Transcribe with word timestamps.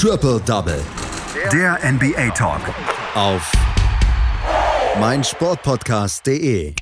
Triple 0.00 0.40
Double. 0.46 0.80
Der 1.52 1.76
NBA 1.82 2.30
Talk. 2.30 2.60
Auf 3.16 3.50
meinsportpodcast.de. 5.00 6.72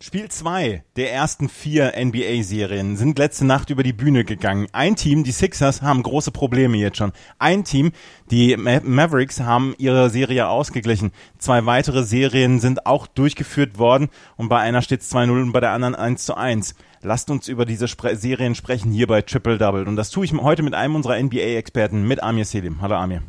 Spiel 0.00 0.28
2 0.28 0.84
der 0.94 1.12
ersten 1.12 1.48
vier 1.48 1.94
NBA-Serien 1.96 2.96
sind 2.96 3.18
letzte 3.18 3.44
Nacht 3.44 3.70
über 3.70 3.82
die 3.82 3.92
Bühne 3.92 4.24
gegangen. 4.24 4.68
Ein 4.70 4.94
Team, 4.94 5.24
die 5.24 5.32
Sixers, 5.32 5.82
haben 5.82 6.04
große 6.04 6.30
Probleme 6.30 6.76
jetzt 6.76 6.98
schon. 6.98 7.10
Ein 7.40 7.64
Team, 7.64 7.90
die 8.30 8.56
Ma 8.56 8.78
Mavericks, 8.80 9.40
haben 9.40 9.74
ihre 9.78 10.10
Serie 10.10 10.46
ausgeglichen. 10.46 11.10
Zwei 11.38 11.66
weitere 11.66 12.04
Serien 12.04 12.60
sind 12.60 12.86
auch 12.86 13.08
durchgeführt 13.08 13.78
worden 13.78 14.10
und 14.36 14.48
bei 14.48 14.60
einer 14.60 14.80
steht 14.80 15.00
es 15.00 15.12
2-0 15.12 15.42
und 15.42 15.50
bei 15.50 15.58
der 15.58 15.72
anderen 15.72 15.96
1-1. 15.96 16.74
Lasst 17.04 17.30
uns 17.30 17.48
über 17.48 17.64
diese 17.64 17.88
Spre 17.88 18.14
Serien 18.14 18.54
sprechen 18.54 18.92
hier 18.92 19.08
bei 19.08 19.22
Triple 19.22 19.58
Double. 19.58 19.88
Und 19.88 19.96
das 19.96 20.10
tue 20.10 20.24
ich 20.24 20.32
heute 20.32 20.62
mit 20.62 20.74
einem 20.74 20.94
unserer 20.94 21.20
NBA-Experten, 21.20 22.06
mit 22.06 22.22
Amir 22.22 22.44
Selim. 22.44 22.80
Hallo 22.80 22.94
Amir. 22.94 23.22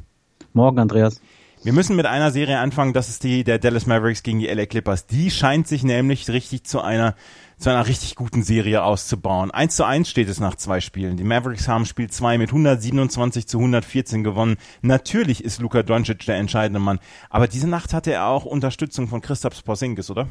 Morgen, 0.54 0.78
Andreas. 0.78 1.20
Wir 1.64 1.74
müssen 1.74 1.96
mit 1.96 2.06
einer 2.06 2.30
Serie 2.30 2.60
anfangen, 2.60 2.94
das 2.94 3.10
ist 3.10 3.24
die 3.24 3.44
der 3.44 3.58
Dallas 3.58 3.88
Mavericks 3.88 4.22
gegen 4.22 4.38
die 4.38 4.48
LA 4.48 4.68
Clippers. 4.68 5.08
Die 5.08 5.32
scheint 5.32 5.68
sich 5.68 5.84
nämlich 5.84 6.30
richtig 6.30 6.66
zu 6.66 6.82
einer 6.82 7.16
zu 7.58 7.70
einer 7.70 7.88
richtig 7.88 8.16
guten 8.16 8.44
Serie 8.44 8.84
auszubauen. 8.84 9.50
1 9.50 9.78
zu 9.78 9.86
1 9.86 10.08
steht 10.08 10.28
es 10.28 10.40
nach 10.40 10.56
zwei 10.56 10.80
Spielen. 10.80 11.18
Die 11.18 11.24
Mavericks 11.24 11.68
haben 11.68 11.86
Spiel 11.86 12.10
2 12.10 12.38
mit 12.38 12.50
127 12.50 13.48
zu 13.48 13.58
114 13.58 14.24
gewonnen. 14.24 14.58
Natürlich 14.82 15.44
ist 15.44 15.62
Luka 15.62 15.82
Doncic 15.82 16.26
der 16.26 16.36
entscheidende 16.36 16.80
Mann, 16.80 17.00
aber 17.30 17.48
diese 17.48 17.70
Nacht 17.70 17.94
hatte 17.94 18.12
er 18.12 18.28
auch 18.28 18.46
Unterstützung 18.46 19.08
von 19.08 19.22
Christoph 19.22 19.64
Porzingis, 19.64 20.12
oder? 20.12 20.28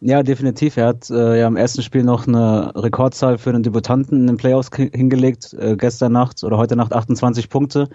Ja, 0.00 0.22
definitiv. 0.22 0.76
Er 0.76 0.88
hat 0.88 1.08
äh, 1.10 1.40
ja 1.40 1.46
im 1.46 1.56
ersten 1.56 1.82
Spiel 1.82 2.04
noch 2.04 2.26
eine 2.26 2.72
Rekordzahl 2.74 3.38
für 3.38 3.52
den 3.52 3.62
Debütanten 3.62 4.20
in 4.20 4.26
den 4.26 4.36
Playoffs 4.36 4.70
hingelegt. 4.74 5.54
Äh, 5.54 5.76
gestern 5.76 6.12
Nacht 6.12 6.44
oder 6.44 6.58
heute 6.58 6.76
Nacht 6.76 6.92
28 6.92 7.48
Punkte. 7.48 7.88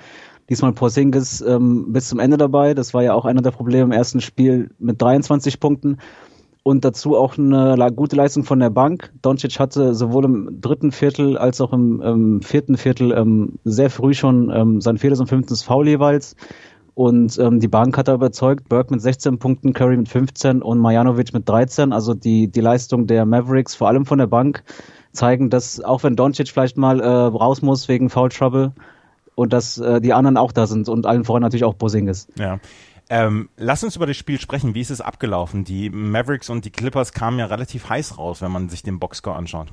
Diesmal 0.50 0.74
Porzingis 0.74 1.42
ähm, 1.42 1.94
bis 1.94 2.10
zum 2.10 2.20
Ende 2.20 2.38
dabei. 2.38 2.74
Das 2.74 2.94
war 2.96 3.04
ja 3.04 3.14
auch 3.14 3.26
einer 3.26 3.44
der 3.44 3.52
Probleme 3.52 3.84
im 3.84 3.92
ersten 3.92 4.22
Spiel 4.22 4.72
mit 4.80 5.00
23 5.00 5.60
Punkten. 5.60 5.98
Und 6.64 6.84
dazu 6.84 7.16
auch 7.16 7.38
eine 7.38 7.78
gute 7.96 8.16
Leistung 8.16 8.44
von 8.44 8.60
der 8.60 8.70
Bank. 8.70 9.12
Doncic 9.22 9.60
hatte 9.60 9.96
sowohl 9.96 10.26
im 10.26 10.62
dritten 10.62 10.92
Viertel 10.92 11.38
als 11.38 11.62
auch 11.62 11.74
im, 11.74 12.02
im 12.02 12.42
vierten 12.42 12.78
Viertel 12.78 13.12
ähm, 13.12 13.60
sehr 13.64 13.90
früh 13.90 14.14
schon 14.14 14.52
ähm, 14.54 14.82
sein 14.82 14.98
viertes 14.98 15.20
und 15.20 15.28
fünftes 15.28 15.64
Foul 15.64 15.88
jeweils. 15.88 16.36
Und 17.00 17.40
ähm, 17.40 17.62
die 17.62 17.70
Bank 17.70 17.98
hat 17.98 18.10
er 18.10 18.16
überzeugt. 18.16 18.68
Burke 18.68 18.94
mit 18.94 19.02
16 19.02 19.40
Punkten, 19.40 19.72
Curry 19.72 19.96
mit 19.96 20.10
15 20.10 20.62
und 20.62 20.80
Marjanovic 20.80 21.34
mit 21.34 21.48
13. 21.48 21.94
Also 21.94 22.14
die, 22.14 22.52
die 22.52 22.60
Leistung 22.60 23.08
der 23.08 23.26
Mavericks, 23.26 23.74
vor 23.74 23.88
allem 23.88 24.06
von 24.06 24.18
der 24.18 24.28
Bank, 24.28 24.66
zeigen, 25.14 25.50
dass 25.50 25.80
auch 25.80 26.04
wenn 26.04 26.18
Doncic 26.18 26.50
vielleicht 26.50 26.76
mal 26.76 27.00
äh, 27.00 27.08
raus 27.08 27.62
muss 27.62 27.88
wegen 27.88 28.10
Foul 28.10 28.28
Trouble, 28.28 28.74
und 29.36 29.54
dass 29.54 29.78
äh, 29.78 30.02
die 30.02 30.12
anderen 30.12 30.36
auch 30.36 30.52
da 30.52 30.68
sind 30.68 30.90
und 30.90 31.06
allen 31.06 31.24
voran 31.24 31.42
natürlich 31.42 31.64
auch 31.64 31.76
Bosingis. 31.76 32.28
Ja. 32.38 32.60
Ähm, 33.10 33.48
lass 33.56 33.82
uns 33.82 33.96
über 33.96 34.06
das 34.06 34.18
Spiel 34.18 34.38
sprechen. 34.38 34.76
Wie 34.76 34.82
ist 34.82 34.92
es 34.92 35.00
abgelaufen? 35.00 35.64
Die 35.64 35.90
Mavericks 35.90 36.50
und 36.50 36.66
die 36.66 36.70
Clippers 36.70 37.14
kamen 37.14 37.40
ja 37.40 37.46
relativ 37.46 37.88
heiß 37.88 38.18
raus, 38.18 38.42
wenn 38.42 38.52
man 38.52 38.68
sich 38.68 38.84
den 38.84 39.00
Boxscore 39.00 39.38
anschaut. 39.38 39.72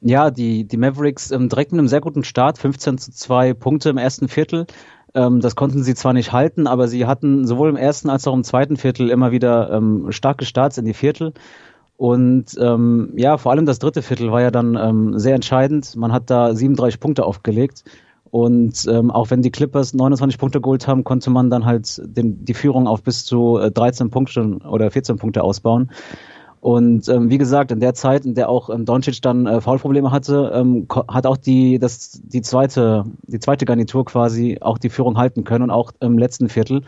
Ja, 0.00 0.30
die, 0.30 0.64
die 0.64 0.76
Mavericks 0.76 1.32
ähm, 1.32 1.48
direkt 1.48 1.72
mit 1.72 1.80
einem 1.80 1.88
sehr 1.88 2.00
guten 2.00 2.22
Start, 2.22 2.58
15 2.58 2.98
zu 2.98 3.10
2 3.10 3.54
Punkte 3.54 3.90
im 3.90 3.98
ersten 3.98 4.28
Viertel. 4.28 4.66
Ähm, 5.14 5.40
das 5.40 5.56
konnten 5.56 5.82
sie 5.82 5.94
zwar 5.94 6.12
nicht 6.12 6.32
halten, 6.32 6.66
aber 6.66 6.88
sie 6.88 7.06
hatten 7.06 7.46
sowohl 7.46 7.68
im 7.68 7.76
ersten 7.76 8.10
als 8.10 8.26
auch 8.26 8.34
im 8.34 8.44
zweiten 8.44 8.76
Viertel 8.76 9.10
immer 9.10 9.30
wieder 9.30 9.70
ähm, 9.70 10.10
starke 10.10 10.44
Starts 10.44 10.78
in 10.78 10.84
die 10.84 10.94
Viertel. 10.94 11.32
Und 11.96 12.56
ähm, 12.58 13.12
ja, 13.16 13.38
vor 13.38 13.52
allem 13.52 13.66
das 13.66 13.78
dritte 13.78 14.02
Viertel 14.02 14.32
war 14.32 14.40
ja 14.40 14.50
dann 14.50 14.76
ähm, 14.76 15.18
sehr 15.18 15.34
entscheidend. 15.34 15.94
Man 15.94 16.12
hat 16.12 16.30
da 16.30 16.54
37 16.54 16.98
Punkte 16.98 17.24
aufgelegt. 17.24 17.84
Und 18.32 18.86
ähm, 18.88 19.10
auch 19.10 19.30
wenn 19.30 19.42
die 19.42 19.50
Clippers 19.50 19.92
29 19.92 20.38
Punkte 20.38 20.62
geholt 20.62 20.88
haben, 20.88 21.04
konnte 21.04 21.28
man 21.28 21.50
dann 21.50 21.66
halt 21.66 22.00
den, 22.02 22.46
die 22.46 22.54
Führung 22.54 22.88
auf 22.88 23.02
bis 23.02 23.26
zu 23.26 23.58
äh, 23.58 23.70
13 23.70 24.08
Punkte 24.08 24.58
oder 24.66 24.90
14 24.90 25.18
Punkte 25.18 25.44
ausbauen. 25.44 25.90
Und 26.62 27.08
ähm, 27.08 27.28
wie 27.28 27.38
gesagt, 27.38 27.72
in 27.72 27.80
der 27.80 27.92
Zeit, 27.92 28.24
in 28.24 28.36
der 28.36 28.48
auch 28.48 28.70
ähm, 28.70 28.84
Doncic 28.84 29.20
dann 29.20 29.46
äh, 29.46 29.60
Foulprobleme 29.60 30.12
hatte, 30.12 30.52
ähm, 30.54 30.86
hat 31.08 31.26
auch 31.26 31.36
die 31.36 31.80
das 31.80 32.20
die 32.22 32.40
zweite 32.40 33.02
die 33.24 33.40
zweite 33.40 33.64
Garnitur 33.64 34.04
quasi 34.04 34.58
auch 34.60 34.78
die 34.78 34.88
Führung 34.88 35.18
halten 35.18 35.42
können 35.42 35.64
und 35.64 35.70
auch 35.72 35.90
im 35.98 36.18
letzten 36.18 36.48
Viertel. 36.48 36.82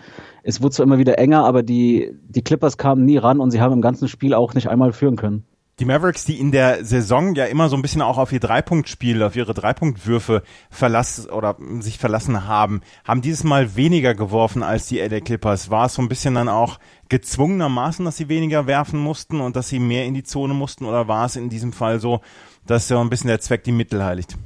Es 0.45 0.63
wurde 0.63 0.77
zwar 0.77 0.87
immer 0.87 0.99
wieder 0.99 1.19
enger, 1.19 1.45
aber 1.45 1.65
die 1.65 2.15
die 2.29 2.43
Clippers 2.43 2.79
kamen 2.79 3.05
nie 3.05 3.17
ran 3.17 3.41
und 3.41 3.51
sie 3.51 3.61
haben 3.61 3.73
im 3.73 3.83
ganzen 3.83 4.07
Spiel 4.07 4.33
auch 4.33 4.55
nicht 4.55 4.69
einmal 4.69 4.93
führen 4.93 5.17
können. 5.17 5.45
Die 5.81 5.85
Mavericks, 5.87 6.25
die 6.25 6.39
in 6.39 6.53
der 6.53 6.85
Saison 6.85 7.35
ja 7.35 7.47
immer 7.47 7.69
so 7.69 7.75
ein 7.75 7.83
bisschen 7.83 8.01
auch 8.01 8.17
auf 8.17 8.31
ihr 8.31 8.39
Dreipunktspiel, 8.39 9.25
auf 9.25 9.35
ihre 9.35 9.55
Dreipunktwürfe 9.55 10.45
verlassen 10.71 11.29
oder 11.31 11.57
sich 11.81 11.99
verlassen 11.99 12.47
haben, 12.47 12.81
haben 13.05 13.23
dieses 13.23 13.43
Mal 13.43 13.75
weniger 13.75 14.15
geworfen 14.15 14.63
als 14.63 14.87
die 14.87 15.01
LA 15.01 15.21
Clippers. 15.21 15.71
War 15.71 15.87
es 15.87 15.95
so 15.95 16.03
ein 16.03 16.09
bisschen 16.09 16.34
dann 16.34 16.49
auch 16.49 16.79
gezwungenermaßen, 17.09 18.05
dass 18.05 18.17
sie 18.17 18.29
weniger 18.29 18.69
werfen 18.69 19.01
mussten 19.01 19.41
und 19.41 19.57
dass 19.57 19.69
sie 19.69 19.81
mehr 19.81 20.05
in 20.05 20.15
die 20.15 20.23
Zone 20.23 20.55
mussten 20.55 20.84
oder 20.84 21.09
war 21.09 21.27
es 21.27 21.34
in 21.34 21.49
diesem 21.49 21.73
Fall 21.73 21.99
so, 21.99 22.21
dass 22.67 22.87
so 22.87 23.01
ein 23.01 23.11
bisschen 23.11 23.29
der 23.29 23.41
Zweck 23.41 23.65
die 23.65 23.73
Mittel 23.73 24.05
heiligt? 24.05 24.37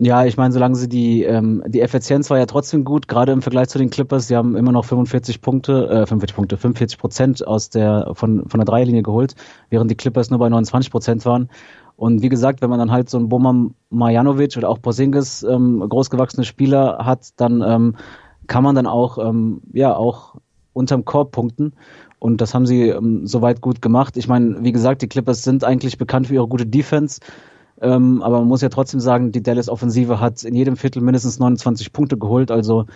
Ja, 0.00 0.24
ich 0.24 0.36
meine, 0.36 0.52
solange 0.52 0.76
sie 0.76 0.88
die, 0.88 1.24
ähm, 1.24 1.60
die 1.66 1.80
Effizienz 1.80 2.30
war 2.30 2.38
ja 2.38 2.46
trotzdem 2.46 2.84
gut, 2.84 3.08
gerade 3.08 3.32
im 3.32 3.42
Vergleich 3.42 3.68
zu 3.68 3.78
den 3.78 3.90
Clippers. 3.90 4.28
Sie 4.28 4.36
haben 4.36 4.54
immer 4.54 4.70
noch 4.70 4.84
45 4.84 5.40
Punkte, 5.40 5.88
äh, 5.88 6.06
45 6.06 6.36
Punkte, 6.36 6.56
45 6.56 6.98
Prozent 6.98 7.44
aus 7.44 7.68
der, 7.68 8.12
von, 8.12 8.48
von 8.48 8.60
der 8.60 8.64
Dreierlinie 8.64 9.02
geholt, 9.02 9.34
während 9.70 9.90
die 9.90 9.96
Clippers 9.96 10.30
nur 10.30 10.38
bei 10.38 10.48
29 10.48 10.92
Prozent 10.92 11.26
waren. 11.26 11.50
Und 11.96 12.22
wie 12.22 12.28
gesagt, 12.28 12.62
wenn 12.62 12.70
man 12.70 12.78
dann 12.78 12.92
halt 12.92 13.10
so 13.10 13.18
einen 13.18 13.28
Boman 13.28 13.74
Marjanovic 13.90 14.56
oder 14.56 14.68
auch 14.68 14.80
Porzingis, 14.80 15.42
ähm, 15.42 15.80
großgewachsene 15.80 16.44
Spieler 16.44 16.98
hat, 17.04 17.30
dann 17.34 17.60
ähm, 17.66 17.96
kann 18.46 18.62
man 18.62 18.76
dann 18.76 18.86
auch, 18.86 19.18
ähm, 19.18 19.62
ja, 19.72 19.96
auch 19.96 20.36
unterm 20.74 21.04
Korb 21.06 21.32
punkten. 21.32 21.72
Und 22.20 22.40
das 22.40 22.54
haben 22.54 22.66
sie 22.66 22.90
ähm, 22.90 23.26
soweit 23.26 23.60
gut 23.60 23.82
gemacht. 23.82 24.16
Ich 24.16 24.28
meine, 24.28 24.62
wie 24.62 24.70
gesagt, 24.70 25.02
die 25.02 25.08
Clippers 25.08 25.42
sind 25.42 25.64
eigentlich 25.64 25.98
bekannt 25.98 26.28
für 26.28 26.34
ihre 26.34 26.46
gute 26.46 26.66
Defense. 26.66 27.18
Ähm, 27.80 28.22
aber 28.22 28.38
man 28.38 28.48
muss 28.48 28.62
ja 28.62 28.68
trotzdem 28.68 29.00
sagen, 29.00 29.32
die 29.32 29.42
Dallas-Offensive 29.42 30.20
hat 30.20 30.42
in 30.42 30.54
jedem 30.54 30.76
Viertel 30.76 31.00
mindestens 31.02 31.38
29 31.38 31.92
Punkte 31.92 32.16
geholt. 32.16 32.50
Also 32.50 32.86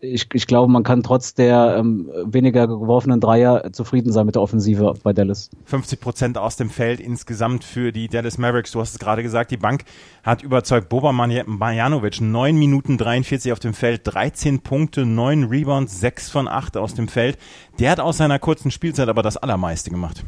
ich, 0.00 0.28
ich 0.32 0.46
glaube, 0.46 0.70
man 0.70 0.84
kann 0.84 1.02
trotz 1.02 1.34
der 1.34 1.76
ähm, 1.78 2.08
weniger 2.24 2.68
geworfenen 2.68 3.20
Dreier 3.20 3.72
zufrieden 3.72 4.12
sein 4.12 4.26
mit 4.26 4.36
der 4.36 4.42
Offensive 4.42 4.94
bei 5.02 5.12
Dallas. 5.12 5.50
50 5.64 6.00
Prozent 6.00 6.38
aus 6.38 6.56
dem 6.56 6.70
Feld 6.70 7.00
insgesamt 7.00 7.64
für 7.64 7.90
die 7.90 8.08
Dallas 8.08 8.38
Mavericks. 8.38 8.70
Du 8.70 8.80
hast 8.80 8.92
es 8.92 8.98
gerade 8.98 9.22
gesagt, 9.22 9.50
die 9.50 9.56
Bank 9.56 9.84
hat 10.22 10.42
überzeugt. 10.42 10.88
Boba 10.88 11.12
Marjanovic, 11.12 12.20
9 12.20 12.56
Minuten 12.56 12.96
43 12.96 13.52
auf 13.52 13.58
dem 13.58 13.74
Feld, 13.74 14.02
13 14.04 14.60
Punkte, 14.60 15.04
9 15.04 15.44
Rebounds, 15.44 15.98
6 15.98 16.30
von 16.30 16.46
8 16.48 16.76
aus 16.76 16.94
dem 16.94 17.08
Feld. 17.08 17.36
Der 17.80 17.90
hat 17.90 18.00
aus 18.00 18.18
seiner 18.18 18.38
kurzen 18.38 18.70
Spielzeit 18.70 19.08
aber 19.08 19.22
das 19.22 19.36
Allermeiste 19.36 19.90
gemacht. 19.90 20.24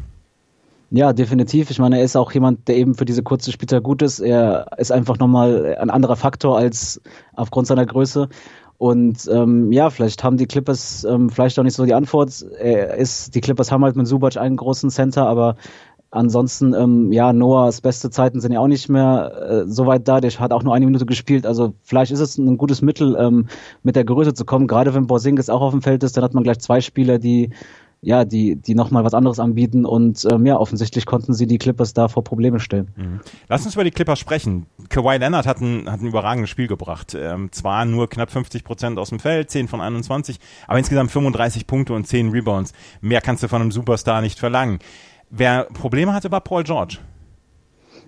Ja, 0.93 1.13
definitiv. 1.13 1.71
Ich 1.71 1.79
meine, 1.79 1.99
er 1.99 2.05
ist 2.05 2.17
auch 2.17 2.33
jemand, 2.33 2.67
der 2.67 2.77
eben 2.77 2.95
für 2.95 3.05
diese 3.05 3.23
kurze 3.23 3.53
Spielzeit 3.53 3.83
gut 3.85 4.03
ist. 4.03 4.19
Er 4.19 4.67
ist 4.77 4.91
einfach 4.91 5.19
nochmal 5.19 5.77
ein 5.79 5.89
anderer 5.89 6.17
Faktor 6.17 6.59
als 6.59 7.01
aufgrund 7.33 7.69
seiner 7.69 7.87
Größe. 7.87 8.29
Und 8.77 9.29
ähm, 9.31 9.71
ja, 9.71 9.91
vielleicht 9.91 10.25
haben 10.25 10.37
die 10.37 10.47
Clippers 10.47 11.05
ähm, 11.05 11.31
vielleicht 11.31 11.59
auch 11.59 11.63
nicht 11.63 11.77
so 11.77 11.85
die 11.85 11.95
Antwort. 11.95 12.45
Er 12.59 12.95
ist, 12.97 13.35
die 13.35 13.41
Clippers 13.41 13.71
haben 13.71 13.85
halt 13.85 13.95
mit 13.95 14.09
Subac 14.09 14.37
einen 14.37 14.57
großen 14.57 14.91
Center, 14.91 15.27
aber 15.27 15.57
ansonsten, 16.11 16.75
ähm, 16.75 17.13
ja, 17.13 17.33
Noahs 17.33 17.83
beste 17.83 18.11
Zeiten 18.11 18.41
sind 18.41 18.53
ja 18.53 18.59
auch 18.59 18.67
nicht 18.67 18.89
mehr 18.89 19.65
äh, 19.67 19.69
so 19.69 19.87
weit 19.87 20.09
da. 20.09 20.21
Der 20.21 20.33
hat 20.33 20.53
auch 20.53 20.65
nur 20.65 20.75
eine 20.75 20.87
Minute 20.87 21.07
gespielt. 21.07 21.47
Also 21.47 21.75
vielleicht 21.83 22.11
ist 22.11 22.21
es 22.21 22.37
ein 22.37 22.57
gutes 22.57 22.83
Mittel, 22.83 23.17
ähm, 23.17 23.47
mit 23.85 23.95
der 23.95 24.05
Größe 24.05 24.35
zu 24.35 24.45
kommen. 24.45 24.67
Gerade 24.67 24.93
wenn 24.95 25.07
Borzingis 25.07 25.51
auch 25.51 25.61
auf 25.61 25.73
dem 25.73 25.83
Feld 25.83 26.03
ist, 26.03 26.17
dann 26.17 26.25
hat 26.25 26.35
man 26.35 26.43
gleich 26.43 26.59
zwei 26.59 26.81
Spieler, 26.81 27.19
die 27.19 27.51
ja, 28.03 28.25
die, 28.25 28.57
die 28.57 28.75
nochmal 28.75 29.05
was 29.05 29.13
anderes 29.13 29.39
anbieten 29.39 29.85
und 29.85 30.27
ähm, 30.31 30.47
ja, 30.47 30.57
offensichtlich 30.57 31.05
konnten 31.05 31.35
sie 31.35 31.47
die 31.47 31.59
Clippers 31.59 31.93
da 31.93 32.09
vor 32.09 32.25
Probleme 32.25 32.59
stellen. 32.59 32.89
Mhm. 32.97 33.21
Lass 33.49 33.65
uns 33.67 33.75
über 33.75 33.85
die 33.85 33.91
Clippers 33.91 34.19
sprechen. 34.19 34.67
Kawhi 34.89 35.19
Leonard 35.19 35.47
hat 35.47 35.61
ein, 35.61 35.91
hat 35.91 36.01
ein 36.01 36.07
überragendes 36.07 36.49
Spiel 36.49 36.67
gebracht. 36.67 37.15
Ähm, 37.15 37.53
zwar 37.53 37.85
nur 37.85 38.09
knapp 38.09 38.31
50 38.31 38.65
Prozent 38.65 38.99
aus 38.99 39.11
dem 39.11 39.19
Feld, 39.19 39.51
10 39.51 39.69
von 39.69 39.83
21, 39.83 40.39
aber 40.67 40.79
insgesamt 40.79 41.11
35 41.11 41.67
Punkte 41.67 41.93
und 41.93 42.07
10 42.07 42.31
Rebounds. 42.31 42.73
Mehr 43.03 43.21
kannst 43.21 43.43
du 43.43 43.49
von 43.49 43.61
einem 43.61 43.71
Superstar 43.71 44.23
nicht 44.23 44.39
verlangen. 44.39 44.79
Wer 45.29 45.65
Probleme 45.65 46.15
hatte, 46.15 46.31
war 46.31 46.41
Paul 46.41 46.65
George. 46.65 46.99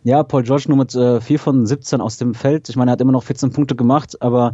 Ja, 0.05 0.23
Paul 0.23 0.43
George 0.43 0.65
nur 0.69 0.79
mit 0.79 0.95
äh, 0.95 1.21
4 1.21 1.39
von 1.39 1.67
17 1.67 2.01
aus 2.01 2.17
dem 2.17 2.35
Feld. 2.35 2.69
Ich 2.71 2.77
meine, 2.77 2.91
er 2.91 2.93
hat 2.93 3.01
immer 3.03 3.13
noch 3.13 3.23
14 3.25 3.53
Punkte 3.53 3.77
gemacht, 3.77 4.21
aber 4.23 4.53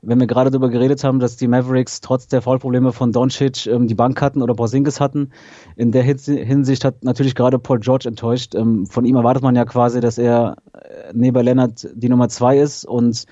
wenn 0.00 0.20
wir 0.20 0.26
gerade 0.26 0.50
darüber 0.50 0.68
geredet 0.68 1.02
haben, 1.02 1.18
dass 1.18 1.36
die 1.36 1.48
Mavericks 1.48 2.00
trotz 2.00 2.28
der 2.28 2.40
Foulprobleme 2.40 2.92
von 2.92 3.12
Doncic 3.12 3.66
ähm, 3.66 3.88
die 3.88 3.94
Bank 3.94 4.20
hatten 4.22 4.42
oder 4.42 4.54
Porzingis 4.54 5.00
hatten, 5.00 5.30
in 5.76 5.90
der 5.90 6.02
Hinsicht 6.02 6.84
hat 6.84 7.02
natürlich 7.02 7.34
gerade 7.34 7.58
Paul 7.58 7.80
George 7.80 8.08
enttäuscht. 8.08 8.54
Ähm, 8.54 8.86
von 8.86 9.04
ihm 9.04 9.16
erwartet 9.16 9.42
man 9.42 9.56
ja 9.56 9.64
quasi, 9.64 10.00
dass 10.00 10.18
er 10.18 10.56
äh, 10.72 11.12
neben 11.12 11.42
Leonard 11.44 11.88
die 11.94 12.08
Nummer 12.08 12.28
zwei 12.28 12.58
ist 12.58 12.84
und 12.84 13.24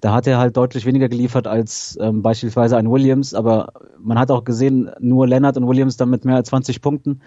da 0.00 0.14
hat 0.14 0.26
er 0.26 0.38
halt 0.38 0.56
deutlich 0.56 0.86
weniger 0.86 1.08
geliefert 1.08 1.46
als 1.46 1.98
ähm, 2.00 2.22
beispielsweise 2.22 2.76
ein 2.76 2.90
Williams, 2.90 3.34
aber 3.34 3.72
man 3.98 4.18
hat 4.18 4.30
auch 4.30 4.44
gesehen, 4.44 4.90
nur 4.98 5.26
Leonard 5.26 5.56
und 5.56 5.68
Williams 5.68 5.96
dann 5.96 6.10
mit 6.10 6.24
mehr 6.24 6.36
als 6.36 6.48
20 6.48 6.80
Punkten. 6.80 7.20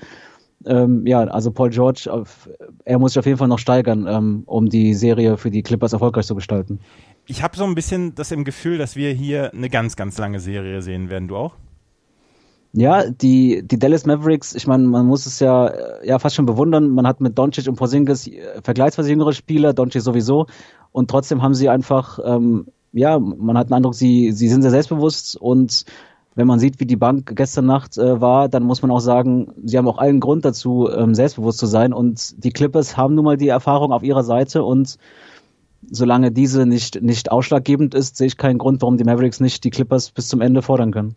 ähm, 0.65 1.05
ja, 1.05 1.23
also 1.25 1.51
Paul 1.51 1.69
George, 1.69 2.07
auf, 2.11 2.49
er 2.85 2.99
muss 2.99 3.13
sich 3.13 3.19
auf 3.19 3.25
jeden 3.25 3.37
Fall 3.37 3.47
noch 3.47 3.59
steigern, 3.59 4.07
ähm, 4.07 4.43
um 4.45 4.69
die 4.69 4.93
Serie 4.93 5.37
für 5.37 5.51
die 5.51 5.63
Clippers 5.63 5.93
erfolgreich 5.93 6.25
zu 6.25 6.35
gestalten. 6.35 6.79
Ich 7.25 7.41
habe 7.41 7.55
so 7.55 7.63
ein 7.63 7.75
bisschen 7.75 8.15
das 8.15 8.31
im 8.31 8.43
Gefühl, 8.43 8.77
dass 8.77 8.95
wir 8.95 9.11
hier 9.13 9.53
eine 9.53 9.69
ganz, 9.69 9.95
ganz 9.95 10.17
lange 10.17 10.39
Serie 10.39 10.81
sehen 10.81 11.09
werden. 11.09 11.27
Du 11.27 11.37
auch? 11.37 11.55
Ja, 12.75 13.07
die, 13.07 13.61
die 13.63 13.77
Dallas 13.77 14.05
Mavericks, 14.05 14.55
ich 14.55 14.65
meine, 14.65 14.87
man 14.87 15.05
muss 15.05 15.27
es 15.27 15.39
ja, 15.39 15.71
ja 16.03 16.17
fast 16.17 16.35
schon 16.35 16.47
bewundern. 16.47 16.89
Man 16.89 17.05
hat 17.05 17.21
mit 17.21 17.37
Doncic 17.37 17.67
und 17.67 17.75
Porzingis 17.75 18.27
äh, 18.27 18.61
vergleichsweise 18.63 19.11
jüngere 19.11 19.31
Spieler, 19.31 19.73
Doncic 19.73 20.01
sowieso. 20.01 20.47
Und 20.91 21.09
trotzdem 21.09 21.41
haben 21.43 21.53
sie 21.53 21.69
einfach, 21.69 22.19
ähm, 22.25 22.65
ja, 22.91 23.19
man 23.19 23.57
hat 23.57 23.69
den 23.69 23.75
Eindruck, 23.75 23.93
sie, 23.93 24.31
sie 24.31 24.49
sind 24.49 24.63
sehr 24.63 24.71
selbstbewusst. 24.71 25.37
Und 25.37 25.85
wenn 26.35 26.47
man 26.47 26.59
sieht, 26.59 26.79
wie 26.79 26.87
die 26.87 26.95
Bank 26.95 27.33
gestern 27.35 27.67
Nacht 27.67 27.97
äh, 27.99 28.19
war, 28.19 28.49
dann 28.49 28.63
muss 28.63 28.81
man 28.81 28.89
auch 28.89 28.99
sagen, 28.99 29.53
sie 29.63 29.77
haben 29.77 29.87
auch 29.87 29.99
allen 29.99 30.19
Grund 30.19 30.43
dazu, 30.43 30.89
ähm, 30.89 31.13
selbstbewusst 31.13 31.59
zu 31.59 31.67
sein. 31.67 31.93
Und 31.93 32.43
die 32.43 32.51
Clippers 32.51 32.97
haben 32.97 33.13
nun 33.13 33.25
mal 33.25 33.37
die 33.37 33.49
Erfahrung 33.49 33.91
auf 33.93 34.01
ihrer 34.01 34.23
Seite. 34.23 34.63
Und 34.63 34.97
solange 35.93 36.31
diese 36.31 36.65
nicht, 36.65 37.01
nicht 37.01 37.31
ausschlaggebend 37.31 37.93
ist, 37.93 38.17
sehe 38.17 38.27
ich 38.27 38.37
keinen 38.37 38.57
Grund, 38.57 38.81
warum 38.81 38.97
die 38.97 39.03
Mavericks 39.03 39.39
nicht 39.39 39.63
die 39.63 39.69
Clippers 39.69 40.11
bis 40.11 40.27
zum 40.27 40.41
Ende 40.41 40.61
fordern 40.61 40.91
können. 40.91 41.15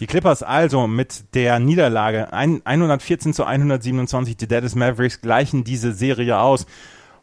Die 0.00 0.06
Clippers 0.06 0.42
also 0.42 0.88
mit 0.88 1.34
der 1.34 1.60
Niederlage 1.60 2.32
114 2.32 3.32
zu 3.32 3.44
127, 3.44 4.36
die 4.36 4.48
Dallas 4.48 4.74
Mavericks 4.74 5.20
gleichen 5.20 5.62
diese 5.62 5.92
Serie 5.92 6.40
aus. 6.40 6.66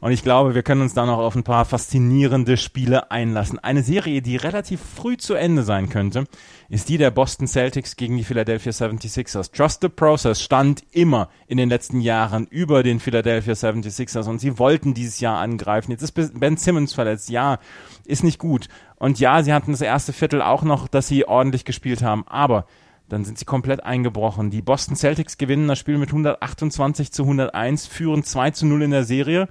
Und 0.02 0.12
ich 0.12 0.24
glaube, 0.24 0.56
wir 0.56 0.64
können 0.64 0.82
uns 0.82 0.96
da 0.96 1.06
noch 1.06 1.20
auf 1.20 1.36
ein 1.36 1.44
paar 1.44 1.64
faszinierende 1.64 2.58
Spiele 2.58 3.12
einlassen. 3.12 3.60
Eine 3.60 3.84
Serie, 3.84 4.24
die 4.24 4.36
relativ 4.36 4.82
früh 4.82 5.16
zu 5.16 5.36
Ende 5.36 5.62
sein 5.62 5.90
könnte, 5.90 6.26
ist 6.70 6.90
die 6.90 6.98
der 6.98 7.12
Boston 7.12 7.46
Celtics 7.46 7.96
gegen 7.98 8.18
die 8.18 8.24
Philadelphia 8.24 8.72
76ers. 8.72 9.52
Trust 9.54 9.82
the 9.82 9.90
Process 9.90 10.42
stand 10.42 10.84
immer 10.92 11.30
in 11.46 11.58
den 11.58 11.70
letzten 11.70 12.02
Jahren 12.02 12.48
über 12.48 12.82
den 12.82 13.00
Philadelphia 13.00 13.54
76ers 13.54 14.28
und 14.28 14.40
sie 14.40 14.58
wollten 14.58 14.96
dieses 14.96 15.20
Jahr 15.20 15.38
angreifen. 15.38 15.92
Jetzt 15.92 16.02
ist 16.02 16.40
Ben 16.40 16.58
Simmons 16.58 16.94
verletzt. 16.94 17.30
Ja, 17.30 17.60
ist 18.06 18.24
nicht 18.24 18.40
gut. 18.40 18.70
Und 18.96 19.20
ja, 19.20 19.44
sie 19.44 19.54
hatten 19.54 19.72
das 19.72 19.82
erste 19.82 20.14
Viertel 20.14 20.42
auch 20.42 20.64
noch, 20.64 20.88
dass 20.88 21.08
sie 21.08 21.28
ordentlich 21.28 21.64
gespielt 21.64 22.02
haben. 22.02 22.26
Aber 22.28 22.66
dann 23.08 23.24
sind 23.24 23.38
sie 23.38 23.46
komplett 23.46 23.84
eingebrochen. 23.84 24.50
Die 24.50 24.64
Boston 24.64 24.96
Celtics 24.96 25.38
gewinnen 25.38 25.68
das 25.68 25.78
Spiel 25.78 26.00
mit 26.00 26.10
128 26.10 27.12
zu 27.12 27.22
101, 27.22 27.86
führen 27.86 28.24
2 28.24 28.52
zu 28.52 28.66
0 28.66 28.82
in 28.82 28.92
der 28.92 29.04
Serie. 29.04 29.48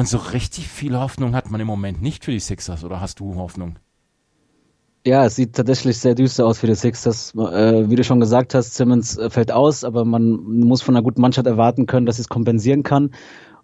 Und 0.00 0.08
so 0.08 0.16
richtig 0.16 0.66
viel 0.66 0.98
Hoffnung 0.98 1.34
hat 1.34 1.50
man 1.50 1.60
im 1.60 1.66
Moment 1.66 2.00
nicht 2.00 2.24
für 2.24 2.30
die 2.30 2.40
Sixers, 2.40 2.84
oder 2.84 3.02
hast 3.02 3.20
du 3.20 3.34
Hoffnung? 3.34 3.78
Ja, 5.06 5.26
es 5.26 5.36
sieht 5.36 5.54
tatsächlich 5.54 5.98
sehr 5.98 6.14
düster 6.14 6.46
aus 6.46 6.60
für 6.60 6.66
die 6.66 6.74
Sixers. 6.74 7.34
Äh, 7.34 7.90
wie 7.90 7.96
du 7.96 8.02
schon 8.02 8.18
gesagt 8.18 8.54
hast, 8.54 8.74
Simmons 8.74 9.18
äh, 9.18 9.28
fällt 9.28 9.52
aus, 9.52 9.84
aber 9.84 10.06
man 10.06 10.42
muss 10.42 10.80
von 10.80 10.96
einer 10.96 11.02
guten 11.02 11.20
Mannschaft 11.20 11.46
erwarten 11.46 11.84
können, 11.84 12.06
dass 12.06 12.16
sie 12.16 12.22
es 12.22 12.30
kompensieren 12.30 12.82
kann. 12.82 13.10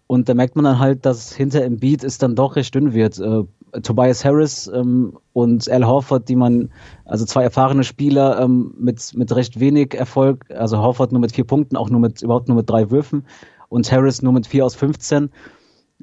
Und 0.08 0.28
da 0.28 0.34
merkt 0.34 0.56
man 0.56 0.66
dann 0.66 0.78
halt, 0.78 1.06
dass 1.06 1.32
hinter 1.32 1.66
Beat 1.70 2.04
es 2.04 2.18
dann 2.18 2.36
doch 2.36 2.56
recht 2.56 2.74
dünn 2.74 2.92
wird. 2.92 3.18
Äh, 3.18 3.44
Tobias 3.80 4.22
Harris 4.22 4.66
ähm, 4.66 5.16
und 5.32 5.70
Al 5.70 5.86
Horford, 5.86 6.28
die 6.28 6.36
man, 6.36 6.68
also 7.06 7.24
zwei 7.24 7.44
erfahrene 7.44 7.82
Spieler 7.82 8.38
ähm, 8.42 8.74
mit, 8.78 9.14
mit 9.14 9.34
recht 9.34 9.58
wenig 9.58 9.94
Erfolg, 9.94 10.44
also 10.50 10.80
Horford 10.80 11.12
nur 11.12 11.22
mit 11.22 11.32
vier 11.32 11.44
Punkten, 11.44 11.78
auch 11.78 11.88
nur 11.88 12.00
mit, 12.00 12.20
überhaupt 12.20 12.48
nur 12.48 12.58
mit 12.58 12.68
drei 12.68 12.90
Würfen 12.90 13.24
und 13.70 13.90
Harris 13.90 14.20
nur 14.20 14.34
mit 14.34 14.46
vier 14.46 14.66
aus 14.66 14.74
15. 14.74 15.30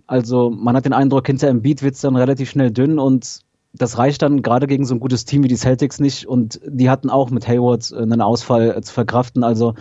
Also 0.08 0.50
man 0.50 0.76
hat 0.76 0.86
den 0.86 0.94
Eindruck, 0.94 1.28
hinter 1.28 1.54
Beat 1.54 1.84
wird 1.84 1.96
es 1.96 2.02
dann 2.02 2.16
relativ 2.16 2.50
schnell 2.50 2.72
dünn 2.72 3.00
und 3.00 3.42
das 3.74 3.98
reicht 3.98 4.22
dann 4.22 4.42
gerade 4.42 4.68
gegen 4.68 4.86
so 4.86 4.94
ein 4.94 5.00
gutes 5.00 5.26
Team 5.26 5.44
wie 5.44 5.48
die 5.48 5.56
Celtics 5.56 6.00
nicht 6.00 6.28
und 6.28 6.60
die 6.66 6.90
hatten 6.90 7.10
auch 7.10 7.32
mit 7.32 7.48
Hayward 7.48 7.92
äh, 7.92 8.02
einen 8.02 8.22
Ausfall 8.22 8.76
äh, 8.78 8.82
zu 8.82 8.94
verkraften. 8.94 9.44
Also 9.44 9.74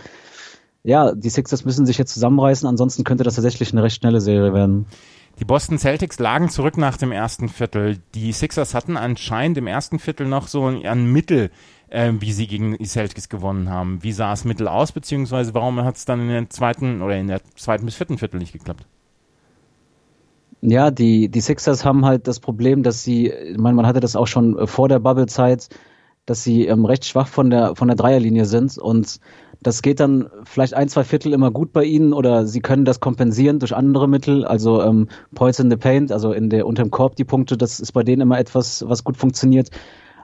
ja, 0.83 1.13
die 1.13 1.29
Sixers 1.29 1.63
müssen 1.63 1.85
sich 1.85 1.97
jetzt 1.97 2.13
zusammenreißen, 2.13 2.67
ansonsten 2.67 3.03
könnte 3.03 3.23
das 3.23 3.35
tatsächlich 3.35 3.71
eine 3.71 3.83
recht 3.83 3.97
schnelle 3.97 4.19
Serie 4.19 4.53
werden. 4.53 4.85
Die 5.39 5.45
Boston 5.45 5.79
Celtics 5.79 6.19
lagen 6.19 6.49
zurück 6.49 6.77
nach 6.77 6.97
dem 6.97 7.11
ersten 7.11 7.49
Viertel. 7.49 7.97
Die 8.13 8.31
Sixers 8.31 8.75
hatten 8.75 8.97
anscheinend 8.97 9.57
im 9.57 9.65
ersten 9.65 9.97
Viertel 9.97 10.27
noch 10.27 10.47
so 10.47 10.67
ein 10.67 11.11
Mittel, 11.11 11.49
äh, 11.87 12.11
wie 12.19 12.33
sie 12.33 12.47
gegen 12.47 12.77
die 12.77 12.85
Celtics 12.85 13.29
gewonnen 13.29 13.69
haben. 13.69 14.03
Wie 14.03 14.11
sah 14.11 14.33
es 14.33 14.45
Mittel 14.45 14.67
aus, 14.67 14.91
beziehungsweise 14.91 15.53
warum 15.53 15.83
hat 15.83 15.95
es 15.95 16.05
dann 16.05 16.21
in 16.21 16.27
der 16.27 16.49
zweiten 16.49 17.01
oder 17.01 17.17
in 17.17 17.27
der 17.27 17.41
zweiten 17.55 17.85
bis 17.85 17.95
vierten 17.95 18.17
Viertel 18.17 18.37
nicht 18.37 18.53
geklappt? 18.53 18.85
Ja, 20.65 20.91
die, 20.91 21.27
die 21.27 21.41
Sixers 21.41 21.83
haben 21.83 22.05
halt 22.05 22.25
das 22.25 22.39
Problem, 22.39 22.83
dass 22.83 23.03
sie, 23.03 23.27
ich 23.27 23.57
meine, 23.57 23.75
man 23.75 23.85
hatte 23.85 23.99
das 23.99 24.15
auch 24.15 24.27
schon 24.27 24.57
äh, 24.57 24.65
vor 24.65 24.87
der 24.87 24.99
Bubble-Zeit, 24.99 25.67
dass 26.25 26.41
sie 26.41 26.67
ähm, 26.67 26.85
recht 26.85 27.03
schwach 27.03 27.27
von 27.27 27.49
der, 27.49 27.75
von 27.75 27.89
der 27.89 27.97
Dreierlinie 27.97 28.45
sind 28.45 28.77
und 28.77 29.19
das 29.61 29.81
geht 29.81 29.99
dann 29.99 30.29
vielleicht 30.45 30.73
ein, 30.73 30.87
zwei 30.87 31.03
Viertel 31.03 31.33
immer 31.33 31.51
gut 31.51 31.73
bei 31.73 31.83
ihnen 31.83 32.13
oder 32.13 32.45
sie 32.45 32.61
können 32.61 32.85
das 32.85 33.01
kompensieren 33.01 33.59
durch 33.59 33.75
andere 33.75 34.07
Mittel, 34.07 34.45
also 34.45 34.81
ähm, 34.81 35.09
Points 35.35 35.59
in 35.59 35.69
the 35.69 35.75
Paint, 35.75 36.13
also 36.13 36.31
in 36.31 36.49
der 36.49 36.65
unterm 36.65 36.91
Korb 36.91 37.17
die 37.17 37.25
Punkte, 37.25 37.57
das 37.57 37.81
ist 37.81 37.91
bei 37.91 38.03
denen 38.03 38.21
immer 38.21 38.39
etwas, 38.39 38.85
was 38.87 39.03
gut 39.03 39.17
funktioniert. 39.17 39.69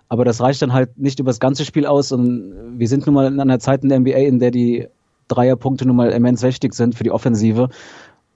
Aber 0.08 0.24
das 0.24 0.40
reicht 0.40 0.62
dann 0.62 0.72
halt 0.72 0.98
nicht 0.98 1.20
über 1.20 1.32
das 1.32 1.42
ganze 1.42 1.66
Spiel 1.66 1.86
aus 1.86 2.14
und 2.14 2.54
wir 2.78 2.88
sind 2.88 3.06
nun 3.06 3.16
mal 3.16 3.28
in 3.28 3.42
einer 3.42 3.60
Zeit 3.60 3.84
in 3.84 3.90
der 3.90 4.00
NBA, 4.00 4.20
in 4.20 4.40
der 4.40 4.52
die 4.52 4.88
Dreierpunkte 5.28 5.86
nun 5.86 5.98
mal 5.98 6.12
immens 6.12 6.44
wichtig 6.44 6.74
sind 6.74 6.96
für 6.96 7.04
die 7.04 7.12
Offensive. 7.12 7.70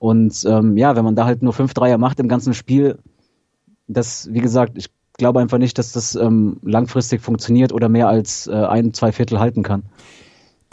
Und 0.04 0.44
ähm, 0.46 0.76
ja, 0.76 0.98
wenn 0.98 1.06
man 1.06 1.16
da 1.16 1.24
halt 1.24 1.44
nur 1.44 1.54
fünf 1.54 1.74
Dreier 1.74 1.98
macht 1.98 2.20
im 2.20 2.28
ganzen 2.28 2.54
Spiel, 2.54 3.00
das, 3.88 4.28
wie 4.34 4.42
gesagt, 4.42 4.74
ich 4.76 4.90
glaube 5.18 5.40
einfach 5.40 5.60
nicht, 5.60 5.78
dass 5.78 5.94
das 5.94 6.16
ähm, 6.16 6.58
langfristig 6.62 7.22
funktioniert 7.22 7.72
oder 7.72 7.88
mehr 7.88 8.10
als 8.10 8.48
äh, 8.48 8.52
ein, 8.52 8.94
zwei 8.94 9.14
Viertel 9.14 9.40
halten 9.40 9.64
kann. 9.64 9.84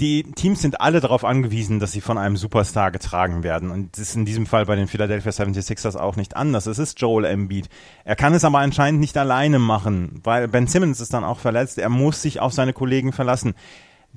Die 0.00 0.24
Teams 0.24 0.60
sind 0.60 0.80
alle 0.80 0.98
darauf 0.98 1.24
angewiesen, 1.24 1.78
dass 1.78 1.92
sie 1.92 2.00
von 2.00 2.18
einem 2.18 2.36
Superstar 2.36 2.90
getragen 2.90 3.44
werden. 3.44 3.70
Und 3.70 3.96
das 3.96 4.08
ist 4.08 4.16
in 4.16 4.24
diesem 4.24 4.46
Fall 4.46 4.66
bei 4.66 4.74
den 4.74 4.88
Philadelphia 4.88 5.30
76ers 5.30 5.96
auch 5.96 6.16
nicht 6.16 6.34
anders. 6.34 6.66
Es 6.66 6.80
ist 6.80 7.00
Joel 7.00 7.24
Embiid. 7.24 7.68
Er 8.04 8.16
kann 8.16 8.34
es 8.34 8.42
aber 8.44 8.58
anscheinend 8.58 8.98
nicht 8.98 9.16
alleine 9.16 9.60
machen, 9.60 10.18
weil 10.24 10.48
Ben 10.48 10.66
Simmons 10.66 11.00
ist 11.00 11.14
dann 11.14 11.22
auch 11.22 11.38
verletzt. 11.38 11.78
Er 11.78 11.88
muss 11.88 12.20
sich 12.20 12.40
auf 12.40 12.52
seine 12.52 12.72
Kollegen 12.72 13.12
verlassen. 13.12 13.54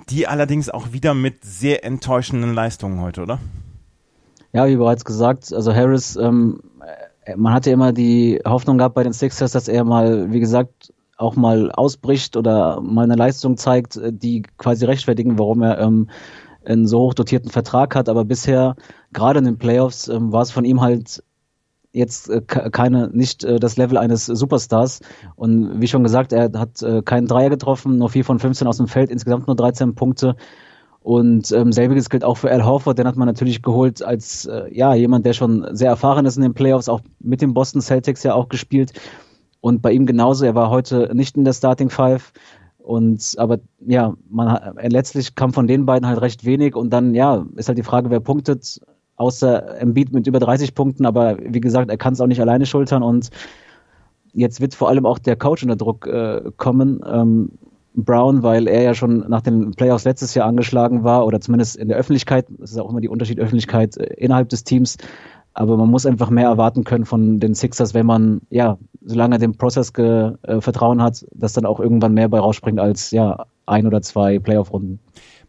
Die 0.09 0.25
allerdings 0.25 0.69
auch 0.69 0.91
wieder 0.91 1.13
mit 1.13 1.45
sehr 1.45 1.85
enttäuschenden 1.85 2.55
Leistungen 2.55 2.99
heute, 2.99 3.21
oder? 3.21 3.37
Ja, 4.53 4.67
wie 4.67 4.75
bereits 4.75 5.03
gesagt, 5.03 5.51
also 5.51 5.73
Harris, 5.73 6.15
ähm, 6.15 6.61
äh, 7.25 7.35
man 7.35 7.53
hatte 7.53 7.71
immer 7.71 7.91
die 7.91 8.39
Hoffnung 8.45 8.77
gehabt 8.77 8.93
bei 8.95 9.03
den 9.03 9.13
Sixers, 9.13 9.51
dass 9.51 9.67
er 9.67 9.83
mal, 9.83 10.31
wie 10.31 10.39
gesagt, 10.39 10.93
auch 11.17 11.35
mal 11.35 11.71
ausbricht 11.71 12.37
oder 12.37 12.79
mal 12.81 13.03
eine 13.03 13.15
Leistung 13.15 13.57
zeigt, 13.57 13.97
äh, 13.97 14.13
die 14.13 14.43
quasi 14.57 14.85
rechtfertigen, 14.85 15.39
warum 15.39 15.63
er 15.63 15.79
ähm, 15.79 16.07
einen 16.65 16.87
so 16.87 16.99
hoch 16.99 17.13
dotierten 17.15 17.49
Vertrag 17.49 17.95
hat. 17.95 18.09
Aber 18.09 18.25
bisher, 18.25 18.75
gerade 19.11 19.39
in 19.39 19.45
den 19.45 19.57
Playoffs, 19.57 20.07
ähm, 20.07 20.31
war 20.31 20.43
es 20.43 20.51
von 20.51 20.65
ihm 20.65 20.81
halt 20.81 21.23
jetzt 21.91 22.29
äh, 22.29 22.41
keine, 22.41 23.09
nicht 23.09 23.43
äh, 23.43 23.59
das 23.59 23.77
Level 23.77 23.97
eines 23.97 24.27
Superstars. 24.27 24.99
Und 25.35 25.81
wie 25.81 25.87
schon 25.87 26.03
gesagt, 26.03 26.31
er 26.31 26.51
hat 26.53 26.81
äh, 26.83 27.01
keinen 27.01 27.27
Dreier 27.27 27.49
getroffen, 27.49 27.97
nur 27.97 28.09
4 28.09 28.23
von 28.23 28.37
15 28.37 28.67
aus 28.67 28.77
dem 28.77 28.87
Feld, 28.87 29.09
insgesamt 29.09 29.47
nur 29.47 29.55
13 29.55 29.95
Punkte. 29.95 30.35
Und 31.03 31.51
ähm, 31.51 31.73
selbiges 31.73 32.09
gilt 32.09 32.23
auch 32.23 32.37
für 32.37 32.49
Al 32.49 32.63
Horford, 32.63 32.97
den 32.97 33.07
hat 33.07 33.17
man 33.17 33.27
natürlich 33.27 33.61
geholt 33.61 34.01
als 34.01 34.45
äh, 34.45 34.73
ja 34.73 34.95
jemand, 34.95 35.25
der 35.25 35.33
schon 35.33 35.67
sehr 35.75 35.89
erfahren 35.89 36.25
ist 36.25 36.37
in 36.37 36.43
den 36.43 36.53
Playoffs, 36.53 36.87
auch 36.87 37.01
mit 37.19 37.41
den 37.41 37.53
Boston 37.53 37.81
Celtics 37.81 38.23
ja 38.23 38.33
auch 38.33 38.47
gespielt. 38.47 38.93
Und 39.59 39.81
bei 39.81 39.91
ihm 39.91 40.05
genauso, 40.05 40.45
er 40.45 40.55
war 40.55 40.69
heute 40.69 41.11
nicht 41.13 41.35
in 41.35 41.43
der 41.43 41.53
Starting 41.53 41.89
Five. 41.89 42.31
Und 42.77 43.35
aber 43.37 43.59
ja, 43.85 44.13
man 44.29 44.77
äh, 44.77 44.87
letztlich 44.87 45.35
kam 45.35 45.51
von 45.51 45.67
den 45.67 45.85
beiden 45.85 46.07
halt 46.07 46.21
recht 46.21 46.45
wenig 46.45 46.75
und 46.75 46.89
dann 46.91 47.15
ja 47.15 47.45
ist 47.55 47.67
halt 47.67 47.77
die 47.77 47.83
Frage, 47.83 48.09
wer 48.09 48.19
punktet, 48.21 48.81
außer 49.17 49.79
Embiid 49.79 50.13
mit 50.13 50.27
über 50.27 50.39
30 50.39 50.73
Punkten, 50.73 51.05
aber 51.05 51.37
wie 51.39 51.61
gesagt, 51.61 51.89
er 51.89 51.97
kann 51.97 52.13
es 52.13 52.21
auch 52.21 52.27
nicht 52.27 52.41
alleine 52.41 52.65
schultern 52.65 53.03
und 53.03 53.29
jetzt 54.33 54.59
wird 54.59 54.73
vor 54.75 54.89
allem 54.89 55.05
auch 55.05 55.19
der 55.19 55.35
Coach 55.35 55.63
unter 55.63 55.75
Druck 55.75 56.07
äh, 56.07 56.41
kommen. 56.57 57.01
Ähm, 57.05 57.51
Brown, 57.95 58.43
weil 58.43 58.67
er 58.67 58.81
ja 58.81 58.93
schon 58.93 59.19
nach 59.29 59.41
den 59.41 59.71
Playoffs 59.71 60.03
letztes 60.03 60.33
Jahr 60.33 60.47
angeschlagen 60.47 61.03
war 61.03 61.25
oder 61.25 61.39
zumindest 61.41 61.75
in 61.75 61.87
der 61.87 61.97
Öffentlichkeit. 61.97 62.47
Das 62.57 62.71
ist 62.71 62.77
auch 62.77 62.89
immer 62.89 63.01
die 63.01 63.09
Unterschied 63.09 63.39
Öffentlichkeit 63.39 63.97
äh, 63.97 64.13
innerhalb 64.15 64.49
des 64.49 64.63
Teams. 64.63 64.97
Aber 65.55 65.77
man 65.77 65.89
muss 65.89 66.07
einfach 66.07 66.31
mehr 66.31 66.47
erwarten 66.47 66.83
können 66.83 67.05
von 67.05 67.39
den 67.39 67.53
Sixers, 67.53 67.93
wenn 67.93 68.07
man, 68.07 68.41
ja, 68.49 68.77
solange 69.05 69.37
dem 69.37 69.55
Prozess 69.55 69.91
äh, 69.99 70.61
Vertrauen 70.61 71.01
hat, 71.01 71.25
dass 71.31 71.53
dann 71.53 71.65
auch 71.65 71.79
irgendwann 71.79 72.15
mehr 72.15 72.27
bei 72.27 72.39
rausspringt 72.39 72.79
als, 72.79 73.11
ja, 73.11 73.45
ein 73.67 73.85
oder 73.85 74.01
zwei 74.01 74.39
Playoff-Runden. 74.39 74.99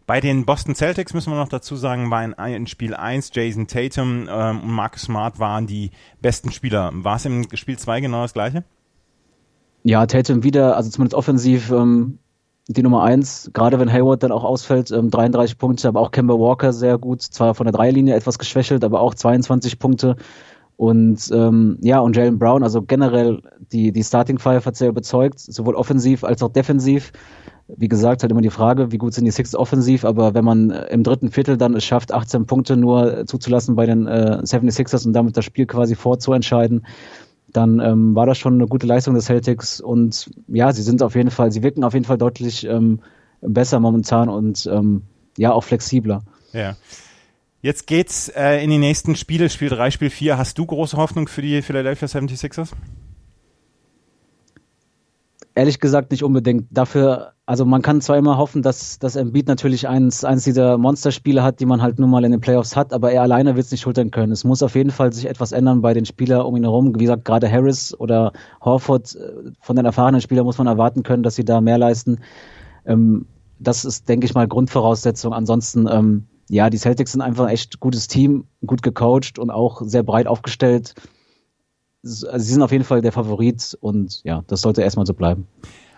Bei 0.06 0.20
den 0.20 0.44
Boston 0.44 0.74
Celtics 0.74 1.14
müssen 1.14 1.32
wir 1.32 1.38
noch 1.38 1.48
dazu 1.48 1.76
sagen, 1.76 2.10
war 2.10 2.22
in, 2.22 2.32
in 2.32 2.66
Spiel 2.66 2.94
1 2.94 3.30
Jason 3.32 3.66
Tatum 3.66 4.28
ähm, 4.28 4.60
und 4.60 4.70
Marcus 4.70 5.02
Smart 5.02 5.38
waren 5.38 5.66
die 5.66 5.90
besten 6.20 6.52
Spieler. 6.52 6.90
War 6.92 7.16
es 7.16 7.24
im 7.24 7.46
Spiel 7.54 7.78
2 7.78 8.02
genau 8.02 8.20
das 8.20 8.34
gleiche? 8.34 8.64
Ja, 9.82 10.04
Tatum 10.04 10.42
wieder, 10.44 10.76
also 10.76 10.90
zumindest 10.90 11.14
offensiv, 11.14 11.70
ähm, 11.70 12.18
die 12.68 12.83
Nummer 12.83 13.02
eins, 13.02 13.50
gerade 13.52 13.78
wenn 13.78 13.92
Hayward 13.92 14.23
dann 14.23 14.33
auch 14.33 14.44
ausfällt, 14.44 14.90
ähm, 14.90 15.11
33 15.11 15.59
Punkte, 15.59 15.88
aber 15.88 16.00
auch 16.00 16.11
Kemba 16.11 16.35
Walker 16.35 16.73
sehr 16.73 16.99
gut, 16.99 17.23
zwar 17.23 17.54
von 17.54 17.66
der 17.66 17.73
Dreilinie 17.73 18.14
etwas 18.14 18.38
geschwächelt, 18.38 18.85
aber 18.85 19.00
auch 19.00 19.14
22 19.14 19.78
Punkte. 19.78 20.16
Und 20.76 21.30
ähm, 21.33 21.78
ja, 21.83 22.00
und 22.00 22.16
Jalen 22.16 22.38
Brown, 22.38 22.62
also 22.62 22.83
generell 22.83 23.42
die, 23.71 23.92
die 23.92 24.02
Starting 24.02 24.38
Five 24.38 24.66
hat 24.66 24.76
sehr 24.76 24.88
überzeugt, 24.88 25.38
sowohl 25.38 25.76
offensiv 25.76 26.25
als 26.25 26.42
auch 26.42 26.50
defensiv. 26.50 27.12
wie 27.68 27.88
gesagt, 27.88 28.23
halt 28.23 28.33
immer 28.33 28.42
die 28.42 28.50
Frage, 28.50 28.92
wie 28.92 28.99
gut 28.99 29.14
sind 29.14 29.25
die 29.25 29.30
Six 29.30 29.54
offensiv, 29.54 30.04
aber 30.04 30.35
wenn 30.35 30.44
man 30.44 30.71
im 30.71 31.02
dritten 31.02 31.30
Viertel 31.30 31.56
dann 31.56 31.75
es 31.75 31.85
schafft, 31.85 32.12
18 32.12 32.47
Punkte 32.47 32.76
nur 32.76 33.25
zuzulassen 33.26 33.76
bei 33.76 33.87
den 33.87 34.06
äh, 34.06 34.40
76ers 34.42 35.06
und 35.06 35.12
damit 35.12 35.37
das 35.37 35.44
Spiel 35.44 35.66
quasi 35.66 35.94
vorzuentscheiden, 35.94 36.85
dann 37.54 37.80
ähm, 37.80 38.14
war 38.14 38.26
das 38.26 38.37
schon 38.37 38.54
eine 38.54 38.66
gute 38.66 38.87
Leistung 38.87 39.14
des 39.14 39.26
Celtics 39.26 39.80
und 39.80 40.28
ja, 40.49 40.73
sie 40.73 40.82
sind 40.82 41.02
auf 41.02 41.14
jeden 41.14 41.30
Fall, 41.30 41.52
sie 41.52 41.62
wirken 41.62 41.84
auf 41.84 41.94
jeden 41.94 42.04
Fall 42.04 42.18
deutlich 42.18 42.66
ähm, 42.66 43.00
besser 43.40 43.78
momentan 43.80 44.28
und 44.28 44.68
ähm, 44.70 45.02
ja, 45.38 45.52
auch 45.52 45.64
flexibler. 45.64 46.23
Ja. 46.52 46.76
Jetzt 47.62 47.87
geht's 47.87 48.28
äh, 48.28 48.62
in 48.62 48.70
die 48.70 48.78
nächsten 48.78 49.16
Spiele, 49.16 49.49
Spiel 49.49 49.70
3, 49.70 49.90
Spiel 49.90 50.11
4. 50.11 50.37
Hast 50.37 50.58
du 50.58 50.66
große 50.66 50.96
Hoffnung 50.96 51.28
für 51.28 51.42
die 51.42 51.62
Philadelphia 51.62 52.08
76ers? 52.08 52.73
Ehrlich 55.56 55.78
gesagt 55.78 56.11
nicht 56.11 56.25
unbedingt. 56.25 56.66
Dafür, 56.70 57.34
also 57.46 57.64
man 57.64 57.80
kann 57.80 58.00
zwar 58.00 58.16
immer 58.16 58.38
hoffen, 58.38 58.62
dass, 58.62 58.99
dass 58.99 59.14
Embiid 59.14 59.46
natürlich 59.46 59.87
eins, 59.87 60.25
eins 60.25 60.42
dieser 60.42 60.78
Monsterspiele 60.78 61.44
hat, 61.44 61.61
die 61.61 61.66
man 61.66 61.80
halt 61.80 62.00
nun 62.00 62.11
mal 62.11 62.25
in 62.25 62.32
den 62.32 62.40
Playoffs 62.40 62.75
hat, 62.75 62.92
aber 62.92 63.12
er 63.12 63.23
alleine 63.23 63.54
wird 63.54 63.66
es 63.66 63.70
nicht 63.70 63.82
schultern 63.82 64.11
können. 64.11 64.32
Es 64.32 64.42
muss 64.42 64.64
auf 64.64 64.75
jeden 64.75 64.90
Fall 64.90 65.12
sich 65.12 65.26
etwas 65.26 65.52
ändern 65.52 65.80
bei 65.80 65.94
den 65.94 66.06
Spielern 66.06 66.44
um 66.44 66.56
ihn 66.56 66.64
herum. 66.64 66.94
Wie 66.96 67.04
gesagt, 67.04 67.25
gerade 67.25 67.50
Harris 67.50 67.94
oder 67.99 68.32
Horford, 68.62 69.14
äh, 69.14 69.52
von 69.61 69.76
den 69.76 69.84
erfahrenen 69.84 70.20
Spielern 70.20 70.44
muss 70.44 70.58
man 70.58 70.66
erwarten 70.66 71.04
können, 71.04 71.23
dass 71.23 71.37
sie 71.37 71.44
da 71.44 71.61
mehr 71.61 71.78
leisten. 71.78 72.18
Ähm, 72.84 73.26
das 73.61 73.84
ist, 73.84 74.08
denke 74.08 74.26
ich 74.26 74.34
mal, 74.34 74.49
Grundvoraussetzung. 74.49 75.32
Ansonsten, 75.32 75.87
ähm, 75.88 76.26
ja, 76.49 76.68
die 76.68 76.78
Celtics 76.78 77.12
sind 77.12 77.20
einfach 77.20 77.44
ein 77.44 77.54
echt 77.54 77.78
gutes 77.78 78.08
Team, 78.08 78.46
gut 78.66 78.82
gecoacht 78.82 79.38
und 79.38 79.50
auch 79.50 79.82
sehr 79.82 80.02
breit 80.02 80.26
aufgestellt 80.26 80.94
also 82.04 82.38
sie 82.38 82.52
sind 82.52 82.62
auf 82.62 82.73
jeden 82.73 82.84
Fall 82.84 83.00
der 83.00 83.12
Favorit 83.12 83.76
und 83.80 84.23
ja, 84.25 84.44
das 84.46 84.61
sollte 84.61 84.82
erstmal 84.82 85.06
so 85.06 85.14
bleiben. 85.14 85.46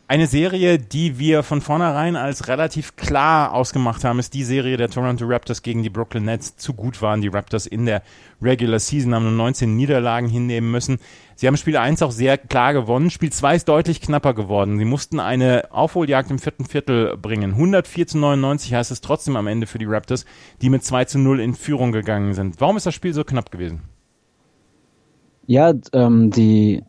Eine 0.08 0.28
Serie, 0.28 0.78
die 0.78 1.18
wir 1.18 1.42
von 1.42 1.60
vornherein 1.60 2.14
als 2.14 2.46
relativ 2.46 2.94
klar 2.94 3.52
ausgemacht 3.52 4.04
haben, 4.04 4.20
ist 4.20 4.34
die 4.34 4.44
Serie 4.44 4.76
der 4.76 4.88
Toronto 4.88 5.25
Raptors 5.26 5.62
gegen 5.62 5.82
die 5.82 5.90
Brooklyn 5.90 6.25
Nets. 6.25 6.54
Zu 6.54 6.75
gut 6.75 7.02
waren 7.02 7.22
die 7.22 7.26
Raptors 7.26 7.66
in 7.66 7.86
der 7.86 8.02
Regular 8.40 8.78
Season, 8.78 9.12
haben 9.16 9.25
nur 9.25 9.32
19 9.32 9.75
Niederlagen 9.75 10.28
hinnehmen 10.28 10.70
müssen. 10.70 10.98
Sie 11.34 11.48
haben 11.48 11.56
Spiel 11.56 11.76
1 11.76 12.02
auch 12.02 12.12
sehr 12.12 12.38
klar 12.38 12.72
gewonnen. 12.72 13.10
Spiel 13.10 13.32
2 13.32 13.56
ist 13.56 13.68
deutlich 13.68 14.00
knapper 14.00 14.34
geworden. 14.34 14.78
Sie 14.78 14.84
mussten 14.84 15.18
eine 15.18 15.72
Aufholjagd 15.72 16.30
im 16.30 16.38
vierten 16.38 16.66
Viertel 16.66 17.16
bringen. 17.16 17.54
104 17.54 18.06
zu 18.06 18.18
99 18.18 18.75
heißt 18.75 18.92
es 18.92 19.00
trotzdem 19.00 19.34
am 19.34 19.48
Ende 19.48 19.66
für 19.66 19.78
die 19.78 19.86
Raptors, 19.86 20.25
die 20.62 20.70
mit 20.70 20.84
2 20.84 21.06
zu 21.06 21.18
0 21.18 21.40
in 21.40 21.56
Führung 21.56 21.90
gegangen 21.90 22.32
sind. 22.32 22.60
Warum 22.60 22.76
ist 22.76 22.86
das 22.86 22.94
Spiel 22.94 23.12
so 23.12 23.25
knapp 23.25 23.50
gewesen? 23.50 23.82
Ja, 25.46 25.72
ähm, 25.92 26.30
die, 26.30 26.82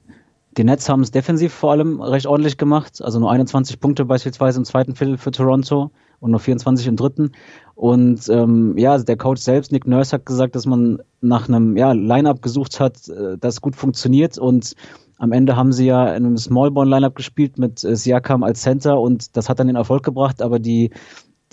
die 0.57 0.63
Nets 0.63 0.89
haben 0.89 1.01
es 1.01 1.11
defensiv 1.11 1.53
vor 1.53 1.71
allem 1.71 2.01
recht 2.01 2.25
ordentlich 2.25 2.57
gemacht. 2.57 3.01
Also 3.01 3.19
nur 3.19 3.31
21 3.31 3.79
Punkte 3.79 4.05
beispielsweise 4.05 4.59
im 4.59 4.65
zweiten 4.65 4.95
Viertel 4.95 5.17
für 5.17 5.31
Toronto 5.31 5.91
und 6.19 6.31
nur 6.31 6.39
24 6.39 6.87
im 6.87 6.95
dritten. 6.95 7.31
Und 7.75 8.27
ähm, 8.29 8.75
ja, 8.77 8.97
der 8.97 9.17
Coach 9.17 9.41
selbst, 9.41 9.71
Nick 9.71 9.85
Nurse, 9.85 10.13
hat 10.13 10.25
gesagt, 10.25 10.55
dass 10.55 10.65
man 10.65 10.99
nach 11.21 11.47
einem 11.47 11.77
ja, 11.77 11.91
Line-Up 11.91 12.41
gesucht 12.41 12.79
hat, 12.79 13.07
äh, 13.09 13.37
das 13.37 13.61
gut 13.61 13.75
funktioniert. 13.75 14.39
Und 14.39 14.73
am 15.19 15.31
Ende 15.31 15.55
haben 15.55 15.71
sie 15.71 15.85
ja 15.85 16.07
in 16.15 16.25
einem 16.25 16.37
Small-Ball-Line-Up 16.37 17.15
gespielt 17.15 17.59
mit 17.59 17.83
äh, 17.83 17.95
Siakam 17.95 18.43
als 18.43 18.61
Center 18.61 18.99
und 18.99 19.37
das 19.37 19.49
hat 19.49 19.59
dann 19.59 19.67
den 19.67 19.75
Erfolg 19.75 20.03
gebracht. 20.03 20.41
Aber 20.41 20.57
die, 20.57 20.89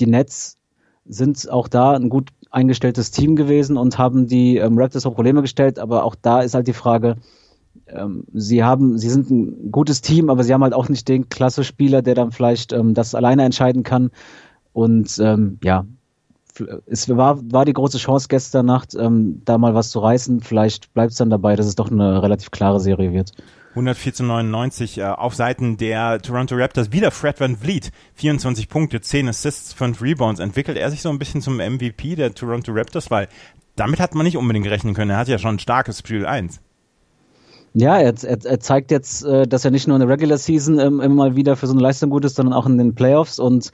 die 0.01 0.07
Nets 0.07 0.57
sind 1.07 1.51
auch 1.51 1.69
da 1.69 1.93
ein 1.93 2.09
gut 2.09 2.31
eingestelltes 2.55 3.11
Team 3.11 3.37
gewesen 3.37 3.77
und 3.77 3.99
haben 3.99 4.27
die 4.27 4.57
ähm, 4.59 4.79
Raptors 4.79 5.03
vor 5.03 5.15
Probleme 5.15 5.43
gestellt, 5.43 5.79
aber 5.79 6.05
auch 6.05 6.15
da 6.15 6.41
ist 6.41 6.55
halt 6.55 6.67
die 6.67 6.73
Frage, 6.73 7.17
ähm, 7.87 8.25
sie 8.33 8.65
haben, 8.65 8.99
sie 8.99 9.11
sind 9.11 9.31
ein 9.31 9.71
gutes 9.71 10.01
Team, 10.01 10.31
aber 10.31 10.45
sie 10.45 10.55
haben 10.55 10.63
halt 10.63 10.75
auch 10.75 10.89
nicht 10.89 11.09
den 11.09 11.29
Klasse-Spieler, 11.29 12.03
der 12.03 12.15
dann 12.15 12.33
vielleicht 12.33 12.73
ähm, 12.73 12.95
das 12.95 13.15
alleine 13.15 13.45
entscheiden 13.45 13.83
kann. 13.83 14.11
Und 14.73 15.19
ähm, 15.21 15.59
ja, 15.63 15.85
es 16.87 17.09
war, 17.09 17.41
war 17.53 17.65
die 17.65 17.73
große 17.73 17.99
Chance 17.99 18.29
gestern 18.29 18.67
Nacht, 18.67 18.95
ähm, 18.95 19.43
da 19.45 19.59
mal 19.59 19.75
was 19.75 19.91
zu 19.91 19.99
reißen. 19.99 20.41
Vielleicht 20.41 20.95
bleibt 20.95 21.13
es 21.13 21.19
dann 21.19 21.31
dabei, 21.31 21.57
dass 21.57 21.67
es 21.67 21.75
doch 21.75 21.91
eine 21.91 22.23
relativ 22.23 22.51
klare 22.51 22.81
Serie 22.81 23.13
wird. 23.13 23.33
104 23.75 24.15
zu 24.15 24.25
99 24.25 24.99
äh, 24.99 25.05
auf 25.05 25.35
Seiten 25.35 25.77
der 25.77 26.21
Toronto 26.21 26.55
Raptors. 26.55 26.93
Wieder 26.93 27.11
Fred 27.11 27.41
Van 27.41 27.57
Vliet, 27.57 27.91
24 28.15 28.69
Punkte, 28.69 29.01
10 29.01 29.29
Assists, 29.29 29.73
5 29.73 30.01
Rebounds. 30.01 30.41
Entwickelt 30.41 30.79
er 30.79 30.91
sich 30.91 31.03
so 31.03 31.11
ein 31.11 31.19
bisschen 31.19 31.43
zum 31.43 31.57
MVP 31.57 32.15
der 32.15 32.35
Toronto 32.35 32.73
Raptors, 32.73 33.11
weil 33.11 33.29
damit 33.77 33.99
hat 33.99 34.15
man 34.15 34.25
nicht 34.25 34.37
unbedingt 34.37 34.69
rechnen 34.69 34.95
können. 34.95 35.11
Er 35.11 35.19
hat 35.19 35.29
ja 35.29 35.39
schon 35.39 35.57
ein 35.57 35.59
starkes 35.59 35.99
Spiel 35.99 36.25
1. 36.25 36.61
Ja, 37.75 37.99
er, 37.99 38.15
er, 38.23 38.45
er 38.45 38.61
zeigt 38.61 38.93
jetzt, 38.93 39.25
äh, 39.25 39.49
dass 39.49 39.65
er 39.65 39.73
nicht 39.73 39.89
nur 39.89 39.97
in 39.97 40.01
der 40.01 40.09
Regular 40.09 40.39
Season 40.39 40.79
ähm, 40.79 41.01
immer 41.01 41.15
mal 41.15 41.37
wieder 41.37 41.57
für 41.57 41.67
so 41.67 41.73
eine 41.73 41.83
Leistung 41.83 42.11
gut 42.11 42.25
ist, 42.25 42.37
sondern 42.37 42.53
auch 42.53 42.67
in 42.67 42.79
den 42.79 42.95
Playoffs 42.95 43.41
und 43.41 43.73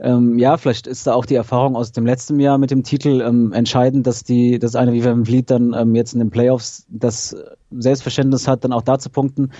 ähm, 0.00 0.38
ja, 0.38 0.56
vielleicht 0.56 0.86
ist 0.86 1.06
da 1.06 1.14
auch 1.14 1.26
die 1.26 1.34
Erfahrung 1.34 1.74
aus 1.74 1.90
dem 1.90 2.06
letzten 2.06 2.38
Jahr 2.38 2.58
mit 2.58 2.70
dem 2.70 2.84
Titel 2.84 3.20
ähm, 3.20 3.52
entscheidend, 3.52 4.06
dass 4.06 4.22
die, 4.22 4.58
dass 4.58 4.76
eine 4.76 4.92
wie 4.92 5.04
Van 5.04 5.24
Vliet 5.24 5.50
dann 5.50 5.74
ähm, 5.74 5.94
jetzt 5.94 6.12
in 6.12 6.20
den 6.20 6.30
Playoffs 6.30 6.86
das 6.88 7.36
Selbstverständnis 7.70 8.46
hat, 8.46 8.64
dann 8.64 8.72
auch 8.72 8.82
da 8.82 8.98
zu 8.98 9.10
punkten. 9.10 9.50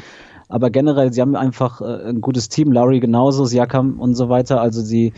Aber 0.49 0.71
generell, 0.71 1.13
sie 1.13 1.21
haben 1.21 1.35
einfach 1.35 1.81
äh, 1.81 2.09
ein 2.09 2.21
gutes 2.21 2.49
Team, 2.49 2.73
Laurie 2.73 3.01
genauso, 3.01 3.45
Siakam 3.47 4.01
und 4.01 4.15
so 4.15 4.29
weiter. 4.29 4.61
Also 4.61 4.81
sie, 4.81 5.13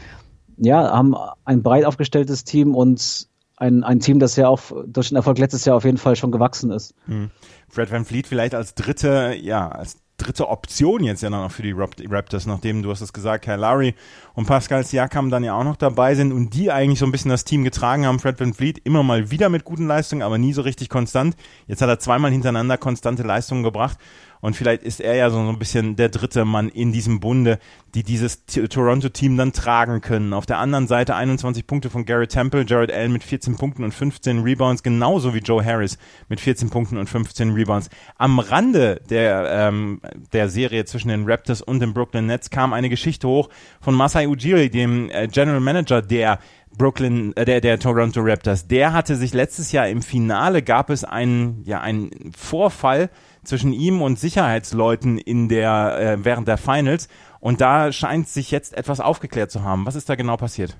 ja, 0.57 0.91
haben 0.91 1.15
ein 1.45 1.63
breit 1.63 1.85
aufgestelltes 1.85 2.45
Team 2.45 2.75
und 2.75 3.29
ein, 3.57 3.85
ein 3.85 4.01
Team, 4.01 4.21
das 4.21 4.37
ja 4.37 4.49
auch 4.49 4.61
durch 4.87 5.11
den 5.11 5.17
Erfolg 5.17 5.39
letztes 5.39 5.67
Jahr 5.67 5.77
auf 5.77 5.85
jeden 5.85 5.99
Fall 5.99 6.17
schon 6.17 6.33
gewachsen 6.33 6.71
ist. 6.71 6.95
Hm. 7.05 7.31
Fred 7.69 7.93
Van 7.93 8.07
Vliet 8.07 8.27
vielleicht 8.27 8.55
als 8.55 8.75
dritte, 8.75 9.35
ja, 9.39 9.69
als 9.69 9.99
dritte 10.21 10.49
Option 10.49 11.03
jetzt 11.05 11.23
ja 11.23 11.31
auch 11.31 11.51
für 11.51 11.63
die 11.63 11.73
Raptors, 11.73 12.47
nachdem 12.47 12.83
du 12.83 12.91
hast 12.91 13.01
es 13.01 13.13
gesagt, 13.13 13.45
Kyle 13.45 13.57
Lowry 13.57 13.95
und 14.35 14.47
Pascal 14.47 14.85
Siakam 14.85 15.31
dann 15.31 15.45
ja 15.45 15.55
auch 15.55 15.65
noch 15.65 15.77
dabei 15.77 16.15
sind 16.15 16.33
und 16.33 16.55
die 16.55 16.71
eigentlich 16.71 16.99
so 16.99 17.07
ein 17.07 17.13
bisschen 17.13 17.31
das 17.31 17.45
Team 17.45 17.65
getragen 17.65 18.07
haben. 18.07 18.19
Fred 18.19 18.39
Van 18.39 18.55
Vliet 18.55 18.79
immer 18.85 19.03
mal 19.03 19.31
wieder 19.31 19.49
mit 19.49 19.65
guten 19.65 19.87
Leistungen, 19.87 20.23
aber 20.23 20.39
nie 20.39 20.53
so 20.53 20.63
richtig 20.63 20.89
konstant. 20.89 21.37
Jetzt 21.67 21.83
hat 21.83 21.89
er 21.89 21.99
zweimal 21.99 22.31
hintereinander 22.31 22.77
konstante 22.79 23.23
Leistungen 23.23 23.63
gebracht 23.63 23.99
und 24.41 24.57
vielleicht 24.57 24.83
ist 24.83 25.01
er 25.01 25.15
ja 25.15 25.31
so 25.31 25.39
ein 25.39 25.59
bisschen 25.59 25.97
der 25.97 26.09
dritte 26.09 26.45
Mann 26.45 26.69
in 26.69 26.93
diesem 26.93 27.21
Bunde, 27.21 27.59
die 27.95 28.03
dieses 28.03 28.45
Toronto-Team 28.47 29.37
dann 29.37 29.53
tragen 29.53 30.01
können. 30.01 30.33
Auf 30.33 30.47
der 30.47 30.59
anderen 30.59 30.87
Seite 30.87 31.15
21 31.15 31.67
Punkte 31.67 31.91
von 31.91 32.05
Garrett 32.05 32.31
Temple, 32.31 32.65
Jared 32.67 32.93
Allen 32.93 33.13
mit 33.13 33.25
14 33.25 33.57
Punkten 33.57 33.85
und 33.85 33.93
15 33.93 34.43
Rebounds, 34.43 34.83
genauso 34.83 35.35
wie 35.35 35.39
Joe 35.39 35.65
Harris 35.65 35.99
mit 36.29 36.41
14 36.41 36.71
Punkten 36.71 36.97
und 36.97 37.09
15 37.09 37.53
Rebounds. 37.53 37.91
Am 38.17 38.39
Rande 38.39 39.01
der, 39.11 39.51
ähm, 39.51 40.01
der 40.33 40.49
Serie 40.49 40.85
zwischen 40.85 41.09
den 41.09 41.29
Raptors 41.29 41.63
und 41.63 41.81
den 41.81 41.93
Brooklyn 41.93 42.27
Nets 42.27 42.51
kam 42.51 42.73
eine 42.73 42.89
Geschichte 42.89 43.29
hoch 43.29 43.49
von 43.81 43.95
Masai 43.95 44.29
Ujiri, 44.29 44.71
dem 44.71 45.11
äh, 45.11 45.29
General 45.29 45.61
Manager 45.61 46.03
der 46.03 46.39
Brooklyn, 46.77 47.37
äh, 47.37 47.45
der, 47.45 47.61
der 47.61 47.79
Toronto 47.79 48.21
Raptors. 48.23 48.67
Der 48.67 48.93
hatte 48.93 49.17
sich 49.17 49.35
letztes 49.35 49.73
Jahr 49.73 49.89
im 49.89 50.03
Finale 50.03 50.63
gab 50.63 50.91
es 50.91 51.05
einen, 51.05 51.63
ja, 51.65 51.81
einen 51.81 52.11
Vorfall, 52.37 53.11
zwischen 53.45 53.73
ihm 53.73 54.03
und 54.03 54.19
Sicherheitsleuten 54.19 55.19
in 55.19 55.49
der, 55.49 55.99
äh, 55.99 56.25
während 56.25 56.49
der 56.49 56.59
Finals. 56.59 57.09
Und 57.41 57.61
da 57.61 57.93
scheint 57.93 58.29
sich 58.29 58.51
jetzt 58.51 58.77
etwas 58.77 59.01
aufgeklärt 59.01 59.51
zu 59.51 59.63
haben. 59.63 59.87
Was 59.87 59.97
ist 59.97 60.09
da 60.09 60.15
genau 60.15 60.37
passiert? 60.37 60.77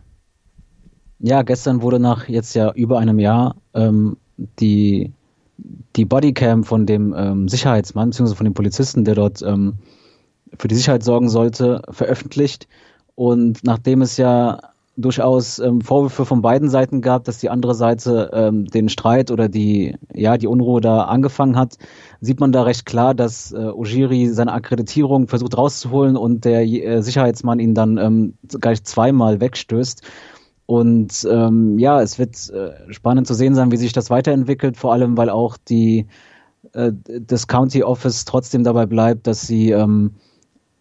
Ja, 1.19 1.43
gestern 1.43 1.83
wurde 1.83 2.01
nach 2.01 2.29
jetzt 2.29 2.55
ja 2.55 2.73
über 2.73 2.99
einem 2.99 3.19
Jahr 3.19 3.57
ähm, 3.75 4.17
die, 4.37 5.13
die 5.97 6.05
Bodycam 6.05 6.65
von 6.65 6.87
dem 6.87 7.15
ähm, 7.17 7.49
Sicherheitsmann, 7.49 8.11
beziehungsweise 8.11 8.37
von 8.37 8.45
dem 8.45 8.55
Polizisten, 8.55 9.05
der 9.05 9.15
dort 9.15 9.43
ähm, 9.43 9.75
für 10.59 10.69
die 10.69 10.75
Sicherheit 10.75 11.03
sorgen 11.03 11.29
sollte, 11.29 11.83
veröffentlicht. 11.91 12.69
Und 13.15 13.65
nachdem 13.65 14.03
es 14.03 14.17
ja 14.17 14.61
durchaus 15.01 15.59
ähm, 15.59 15.81
Vorwürfe 15.81 16.25
von 16.25 16.43
beiden 16.43 16.69
Seiten 16.69 17.01
gab, 17.01 17.25
dass 17.25 17.39
die 17.39 17.51
andere 17.51 17.75
Seite 17.75 18.31
ähm, 18.33 18.67
den 18.67 18.89
Streit 18.89 19.31
oder 19.31 19.49
die, 19.49 19.97
ja, 20.15 20.37
die 20.39 20.47
Unruhe 20.47 20.81
da 20.81 21.05
angefangen 21.05 21.57
hat, 21.57 21.77
sieht 22.21 22.41
man 22.41 22.53
da 22.53 22.63
recht 22.63 22.87
klar, 22.87 23.15
dass 23.15 23.53
äh, 23.53 23.57
Ojiri 23.57 24.29
seine 24.29 24.53
Akkreditierung 24.53 25.29
versucht 25.29 25.57
rauszuholen 25.57 26.17
und 26.17 26.45
der 26.45 26.63
äh, 26.63 27.03
Sicherheitsmann 27.03 27.61
ihn 27.61 27.75
dann 27.75 27.99
ähm, 27.99 28.35
gleich 28.61 28.85
zweimal 28.85 29.41
wegstößt. 29.41 30.03
Und 30.67 31.27
ähm, 31.29 31.79
ja, 31.79 32.01
es 32.01 32.19
wird 32.19 32.49
äh, 32.51 32.93
spannend 32.93 33.27
zu 33.27 33.35
sehen 33.35 33.55
sein, 33.55 33.73
wie 33.73 33.77
sich 33.77 33.93
das 33.93 34.09
weiterentwickelt, 34.09 34.77
vor 34.77 34.93
allem 34.93 35.17
weil 35.17 35.29
auch 35.29 35.57
die 35.57 36.07
äh, 36.73 36.93
das 37.05 37.49
County 37.49 37.83
Office 37.83 38.25
trotzdem 38.25 38.63
dabei 38.63 38.87
bleibt, 38.87 39.27
dass 39.27 39.47
sie 39.47 39.71
ähm, 39.71 40.13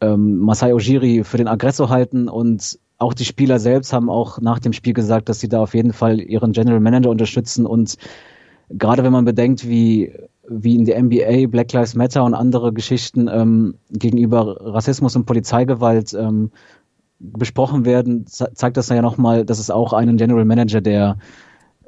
ähm, 0.01 0.37
Masai 0.37 0.73
Ojiri 0.73 1.23
für 1.23 1.37
den 1.37 1.47
Aggressor 1.47 1.89
halten 1.89 2.29
und 2.29 2.79
auch 2.99 3.13
die 3.13 3.25
Spieler 3.25 3.59
selbst 3.59 3.93
haben 3.93 4.09
auch 4.09 4.39
nach 4.39 4.59
dem 4.59 4.73
Spiel 4.73 4.93
gesagt, 4.93 5.29
dass 5.29 5.39
sie 5.39 5.49
da 5.49 5.61
auf 5.61 5.73
jeden 5.73 5.93
Fall 5.93 6.21
ihren 6.21 6.51
General 6.51 6.79
Manager 6.79 7.09
unterstützen 7.09 7.65
und 7.65 7.95
gerade 8.69 9.03
wenn 9.03 9.11
man 9.11 9.25
bedenkt, 9.25 9.67
wie 9.67 10.13
wie 10.49 10.75
in 10.75 10.85
der 10.85 11.01
NBA 11.01 11.47
Black 11.47 11.71
Lives 11.73 11.95
Matter 11.95 12.23
und 12.23 12.33
andere 12.33 12.73
Geschichten 12.73 13.29
ähm, 13.31 13.75
gegenüber 13.91 14.57
Rassismus 14.59 15.15
und 15.15 15.25
Polizeigewalt 15.25 16.13
ähm, 16.13 16.51
besprochen 17.19 17.85
werden, 17.85 18.25
zeigt 18.25 18.77
das 18.77 18.89
ja 18.89 19.01
nochmal, 19.01 19.45
dass 19.45 19.59
es 19.59 19.69
auch 19.69 19.93
einen 19.93 20.17
General 20.17 20.45
Manager 20.45 20.81
der 20.81 21.17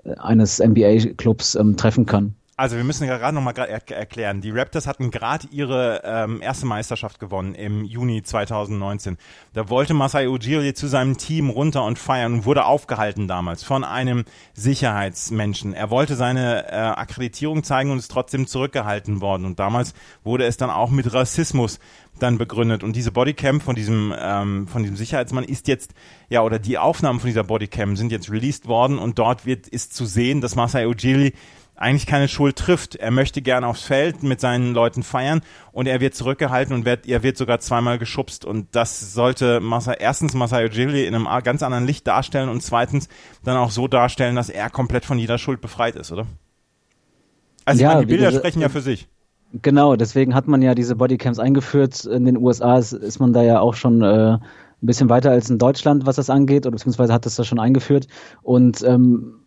äh, 0.04 0.14
eines 0.16 0.60
NBA-Clubs 0.60 1.56
ähm, 1.56 1.76
treffen 1.76 2.06
kann. 2.06 2.36
Also 2.62 2.78
wir 2.78 2.84
müssen 2.84 3.08
gerade 3.08 3.34
nochmal 3.34 3.56
er 3.58 3.90
erklären. 3.90 4.40
Die 4.40 4.52
Raptors 4.52 4.86
hatten 4.86 5.10
gerade 5.10 5.48
ihre 5.50 6.04
ähm, 6.06 6.44
erste 6.44 6.68
Meisterschaft 6.68 7.20
gewonnen 7.20 7.56
im 7.56 7.84
Juni 7.84 8.22
2019. 8.22 9.18
Da 9.54 9.68
wollte 9.70 9.96
Masai 9.96 10.30
Ujiri 10.30 10.76
zu 10.76 10.86
seinem 10.86 11.18
Team 11.18 11.50
runter 11.50 11.84
und 11.84 11.98
feiern 11.98 12.34
und 12.34 12.46
wurde 12.46 12.66
aufgehalten 12.66 13.28
damals 13.28 13.64
von 13.64 13.84
einem 13.84 14.26
Sicherheitsmenschen. 14.54 15.74
Er 15.74 15.90
wollte 15.90 16.14
seine 16.14 16.68
äh, 16.72 16.76
Akkreditierung 16.76 17.64
zeigen 17.64 17.90
und 17.90 17.98
ist 17.98 18.12
trotzdem 18.12 18.46
zurückgehalten 18.46 19.22
worden. 19.22 19.48
Und 19.48 19.58
damals 19.58 19.96
wurde 20.24 20.46
es 20.46 20.58
dann 20.58 20.70
auch 20.70 20.92
mit 20.92 21.12
Rassismus 21.16 21.80
dann 22.20 22.38
begründet. 22.38 22.84
Und 22.84 22.96
diese 22.96 23.12
Bodycam 23.12 23.60
von 23.60 23.74
diesem, 23.74 24.14
ähm, 24.16 24.68
von 24.68 24.84
diesem 24.84 24.98
Sicherheitsmann 24.98 25.46
ist 25.46 25.68
jetzt, 25.68 25.96
ja, 26.30 26.44
oder 26.44 26.60
die 26.60 26.78
Aufnahmen 26.78 27.20
von 27.20 27.28
dieser 27.28 27.44
Bodycam 27.44 27.96
sind 27.96 28.12
jetzt 28.12 28.30
released 28.30 28.68
worden 28.68 29.00
und 29.00 29.18
dort 29.18 29.48
wird, 29.48 29.68
ist 29.68 29.96
zu 29.96 30.06
sehen, 30.06 30.42
dass 30.42 30.56
Masai 30.56 30.86
Ujiri 30.86 31.34
eigentlich 31.82 32.06
keine 32.06 32.28
Schuld 32.28 32.56
trifft. 32.56 32.96
Er 32.96 33.12
möchte 33.12 33.42
gerne 33.42 33.68
aufs 33.68 33.82
Feld 33.82 34.24
mit 34.24 34.40
seinen 34.40 34.74
Leuten 34.74 35.04
feiern 35.04 35.42
und 35.72 35.88
er 35.88 36.00
wird 36.00 36.16
zurückgehalten 36.16 36.76
und 36.76 36.86
wird, 36.86 37.08
er 37.08 37.24
wird 37.24 37.38
sogar 37.38 37.60
zweimal 37.60 37.98
geschubst. 37.98 38.46
Und 38.46 38.68
das 38.72 39.14
sollte 39.14 39.60
Masa, 39.60 39.94
erstens 39.94 40.34
Masai 40.34 40.66
Ujiri 40.66 41.06
in 41.06 41.16
einem 41.16 41.28
ganz 41.44 41.64
anderen 41.64 41.86
Licht 41.86 42.08
darstellen 42.08 42.50
und 42.50 42.62
zweitens 42.62 43.10
dann 43.44 43.58
auch 43.58 43.72
so 43.72 43.88
darstellen, 43.88 44.36
dass 44.36 44.50
er 44.50 44.70
komplett 44.70 45.06
von 45.06 45.18
jeder 45.18 45.38
Schuld 45.38 45.60
befreit 45.60 45.96
ist, 45.96 46.12
oder? 46.12 46.28
Also 47.66 47.84
ja, 47.84 47.90
meine, 47.90 48.02
die 48.02 48.08
Bilder 48.08 48.30
diese, 48.30 48.40
sprechen 48.40 48.62
ja 48.62 48.70
für 48.70 48.82
sich. 48.82 49.08
Genau, 49.62 49.96
deswegen 49.96 50.34
hat 50.34 50.48
man 50.48 50.62
ja 50.62 50.76
diese 50.76 50.96
Bodycams 50.96 51.40
eingeführt. 51.40 52.06
In 52.06 52.26
den 52.26 52.38
USA 52.38 52.78
ist, 52.78 52.94
ist 52.94 53.20
man 53.20 53.34
da 53.34 53.44
ja 53.44 53.60
auch 53.60 53.74
schon 53.74 54.02
äh, 54.02 54.38
ein 54.38 54.40
bisschen 54.82 55.10
weiter 55.10 55.32
als 55.32 55.50
in 55.50 55.58
Deutschland, 55.58 56.06
was 56.06 56.16
das 56.16 56.30
angeht, 56.30 56.66
oder 56.66 56.76
beziehungsweise 56.76 57.14
hat 57.14 57.26
das 57.26 57.36
da 57.36 57.44
schon 57.44 57.60
eingeführt. 57.60 58.08
Und 58.42 58.82
ähm, 58.84 59.41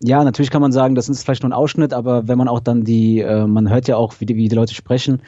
ja, 0.00 0.22
natürlich 0.22 0.50
kann 0.50 0.62
man 0.62 0.72
sagen, 0.72 0.94
das 0.94 1.08
ist 1.08 1.24
vielleicht 1.24 1.42
nur 1.42 1.50
ein 1.50 1.54
Ausschnitt, 1.54 1.92
aber 1.92 2.28
wenn 2.28 2.38
man 2.38 2.48
auch 2.48 2.60
dann 2.60 2.84
die, 2.84 3.20
äh, 3.20 3.46
man 3.46 3.68
hört 3.68 3.88
ja 3.88 3.96
auch, 3.96 4.14
wie 4.20 4.26
die, 4.26 4.36
wie 4.36 4.48
die 4.48 4.54
Leute 4.54 4.74
sprechen 4.74 5.22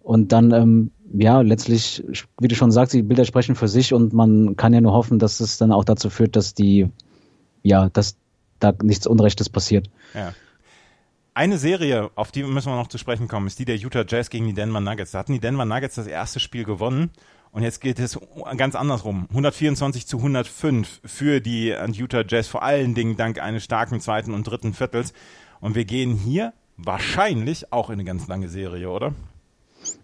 und 0.00 0.32
dann, 0.32 0.52
ähm, 0.52 0.90
ja, 1.12 1.40
letztlich, 1.40 2.04
wie 2.40 2.48
du 2.48 2.54
schon 2.54 2.70
sagst, 2.70 2.94
die 2.94 3.02
Bilder 3.02 3.24
sprechen 3.24 3.54
für 3.54 3.68
sich 3.68 3.92
und 3.92 4.12
man 4.12 4.56
kann 4.56 4.72
ja 4.72 4.80
nur 4.80 4.92
hoffen, 4.92 5.18
dass 5.18 5.40
es 5.40 5.58
dann 5.58 5.72
auch 5.72 5.84
dazu 5.84 6.08
führt, 6.08 6.36
dass 6.36 6.54
die, 6.54 6.88
ja, 7.62 7.88
dass 7.90 8.16
da 8.60 8.72
nichts 8.82 9.06
Unrechtes 9.06 9.50
passiert. 9.50 9.90
Ja. 10.14 10.32
Eine 11.34 11.58
Serie, 11.58 12.10
auf 12.14 12.30
die 12.30 12.42
müssen 12.42 12.70
wir 12.70 12.76
noch 12.76 12.88
zu 12.88 12.98
sprechen 12.98 13.26
kommen, 13.26 13.46
ist 13.46 13.58
die 13.58 13.64
der 13.64 13.76
Utah 13.76 14.04
Jazz 14.06 14.30
gegen 14.30 14.46
die 14.46 14.54
Denver 14.54 14.80
Nuggets. 14.80 15.12
Da 15.12 15.18
hatten 15.18 15.32
die 15.32 15.40
Denver 15.40 15.64
Nuggets 15.64 15.96
das 15.96 16.06
erste 16.06 16.40
Spiel 16.40 16.64
gewonnen 16.64 17.10
und 17.52 17.62
jetzt 17.62 17.80
geht 17.80 17.98
es 17.98 18.18
ganz 18.56 18.74
andersrum. 18.74 19.26
124 19.28 20.06
zu 20.06 20.16
105 20.16 21.00
für 21.04 21.40
die 21.40 21.74
Utah 21.92 22.24
Jazz, 22.26 22.48
vor 22.48 22.62
allen 22.62 22.94
Dingen 22.94 23.16
dank 23.16 23.40
eines 23.40 23.62
starken 23.62 24.00
zweiten 24.00 24.32
und 24.32 24.44
dritten 24.44 24.72
Viertels. 24.72 25.12
Und 25.60 25.74
wir 25.74 25.84
gehen 25.84 26.14
hier 26.14 26.54
wahrscheinlich 26.78 27.72
auch 27.72 27.90
in 27.90 27.94
eine 27.94 28.04
ganz 28.04 28.26
lange 28.26 28.48
Serie, 28.48 28.88
oder? 28.90 29.12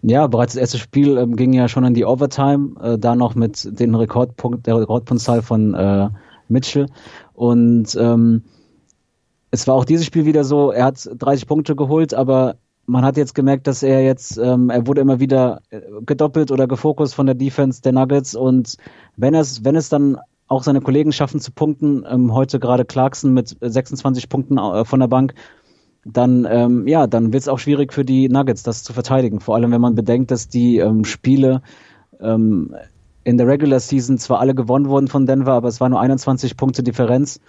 Ja, 0.02 0.26
bereits 0.26 0.54
das 0.54 0.60
erste 0.60 0.78
Spiel 0.78 1.16
ähm, 1.16 1.36
ging 1.36 1.52
ja 1.52 1.68
schon 1.68 1.84
in 1.84 1.94
die 1.94 2.04
Overtime, 2.04 2.80
äh, 2.80 2.98
da 2.98 3.14
noch 3.14 3.34
mit 3.34 3.80
den 3.80 3.94
Rekordpunkt, 3.94 4.66
der 4.66 4.78
Rekordpunktzahl 4.80 5.40
von 5.40 5.74
äh, 5.74 6.10
Mitchell. 6.48 6.86
Und 7.32 7.96
ähm, 7.98 8.42
es 9.50 9.66
war 9.66 9.74
auch 9.74 9.84
dieses 9.84 10.04
Spiel 10.04 10.26
wieder 10.26 10.44
so, 10.44 10.70
er 10.70 10.84
hat 10.84 11.08
30 11.16 11.46
Punkte 11.46 11.76
geholt, 11.76 12.12
aber 12.12 12.56
man 12.88 13.04
hat 13.04 13.18
jetzt 13.18 13.34
gemerkt, 13.34 13.66
dass 13.66 13.82
er 13.82 14.02
jetzt, 14.02 14.38
ähm, 14.38 14.70
er 14.70 14.86
wurde 14.86 15.02
immer 15.02 15.20
wieder 15.20 15.60
äh, 15.70 15.80
gedoppelt 16.06 16.50
oder 16.50 16.66
gefokust 16.66 17.14
von 17.14 17.26
der 17.26 17.34
Defense 17.34 17.82
der 17.82 17.92
Nuggets 17.92 18.34
und 18.34 18.76
wenn 19.16 19.34
es, 19.34 19.62
wenn 19.64 19.76
es 19.76 19.90
dann 19.90 20.16
auch 20.46 20.62
seine 20.62 20.80
Kollegen 20.80 21.12
schaffen 21.12 21.38
zu 21.38 21.52
punkten, 21.52 22.04
ähm, 22.08 22.32
heute 22.32 22.58
gerade 22.58 22.86
Clarkson 22.86 23.34
mit 23.34 23.54
26 23.60 24.30
Punkten 24.30 24.56
äh, 24.56 24.86
von 24.86 25.00
der 25.00 25.06
Bank, 25.06 25.34
dann 26.04 26.46
ähm, 26.50 26.88
ja, 26.88 27.06
dann 27.06 27.34
wird 27.34 27.42
es 27.42 27.48
auch 27.48 27.58
schwierig 27.58 27.92
für 27.92 28.06
die 28.06 28.30
Nuggets, 28.30 28.62
das 28.62 28.82
zu 28.82 28.94
verteidigen. 28.94 29.40
Vor 29.40 29.54
allem, 29.54 29.70
wenn 29.70 29.82
man 29.82 29.94
bedenkt, 29.94 30.30
dass 30.30 30.48
die 30.48 30.78
ähm, 30.78 31.04
Spiele 31.04 31.60
ähm, 32.20 32.74
in 33.24 33.36
der 33.36 33.46
Regular 33.46 33.80
Season 33.80 34.16
zwar 34.16 34.40
alle 34.40 34.54
gewonnen 34.54 34.88
wurden 34.88 35.08
von 35.08 35.26
Denver, 35.26 35.52
aber 35.52 35.68
es 35.68 35.82
war 35.82 35.90
nur 35.90 36.00
21 36.00 36.56
Punkte 36.56 36.82
Differenz 36.82 37.40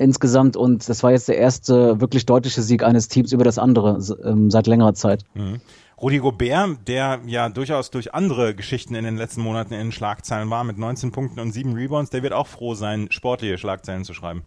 insgesamt 0.00 0.56
und 0.56 0.88
das 0.88 1.02
war 1.02 1.10
jetzt 1.10 1.28
der 1.28 1.36
erste 1.36 2.00
wirklich 2.00 2.24
deutliche 2.24 2.62
Sieg 2.62 2.82
eines 2.82 3.08
Teams 3.08 3.32
über 3.32 3.44
das 3.44 3.58
andere 3.58 3.98
ähm, 4.24 4.50
seit 4.50 4.66
längerer 4.66 4.94
Zeit. 4.94 5.24
Mhm. 5.34 5.60
Rudi 6.00 6.18
Gobert, 6.18 6.88
der 6.88 7.20
ja 7.26 7.50
durchaus 7.50 7.90
durch 7.90 8.14
andere 8.14 8.54
Geschichten 8.54 8.94
in 8.94 9.04
den 9.04 9.16
letzten 9.16 9.42
Monaten 9.42 9.74
in 9.74 9.80
den 9.80 9.92
Schlagzeilen 9.92 10.48
war, 10.48 10.64
mit 10.64 10.78
19 10.78 11.12
Punkten 11.12 11.40
und 11.40 11.52
7 11.52 11.74
Rebounds, 11.74 12.08
der 12.08 12.22
wird 12.22 12.32
auch 12.32 12.46
froh 12.46 12.72
sein, 12.72 13.08
sportliche 13.10 13.58
Schlagzeilen 13.58 14.04
zu 14.04 14.14
schreiben. 14.14 14.42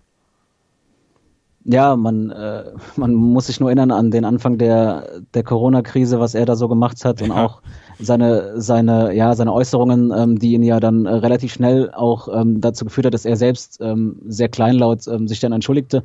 Ja, 1.66 1.96
man, 1.96 2.32
äh, 2.32 2.72
man 2.96 3.14
muss 3.14 3.48
sich 3.48 3.60
nur 3.60 3.70
erinnern 3.70 3.92
an 3.92 4.10
den 4.10 4.26
Anfang 4.26 4.58
der, 4.58 5.22
der 5.36 5.44
Corona-Krise, 5.44 6.20
was 6.20 6.34
er 6.34 6.46
da 6.46 6.56
so 6.56 6.68
gemacht 6.68 7.06
hat 7.06 7.22
ja. 7.22 7.28
und 7.28 7.32
auch 7.32 7.62
seine, 8.00 8.62
seine, 8.62 9.14
ja, 9.14 9.36
seine 9.36 9.54
Äußerungen, 9.54 10.12
ähm, 10.16 10.40
die 10.40 10.54
ihn 10.54 10.64
ja 10.64 10.80
dann 10.80 11.06
äh, 11.06 11.14
relativ 11.14 11.54
schnell 11.54 11.92
auch 11.92 12.28
ähm, 12.34 12.62
dazu 12.62 12.86
geführt 12.86 13.06
hat, 13.06 13.14
dass 13.14 13.26
er 13.26 13.36
selbst 13.36 13.80
ähm, 13.82 14.18
sehr 14.28 14.50
kleinlaut 14.50 15.08
ähm, 15.08 15.28
sich 15.28 15.40
dann 15.40 15.52
entschuldigte. 15.52 16.04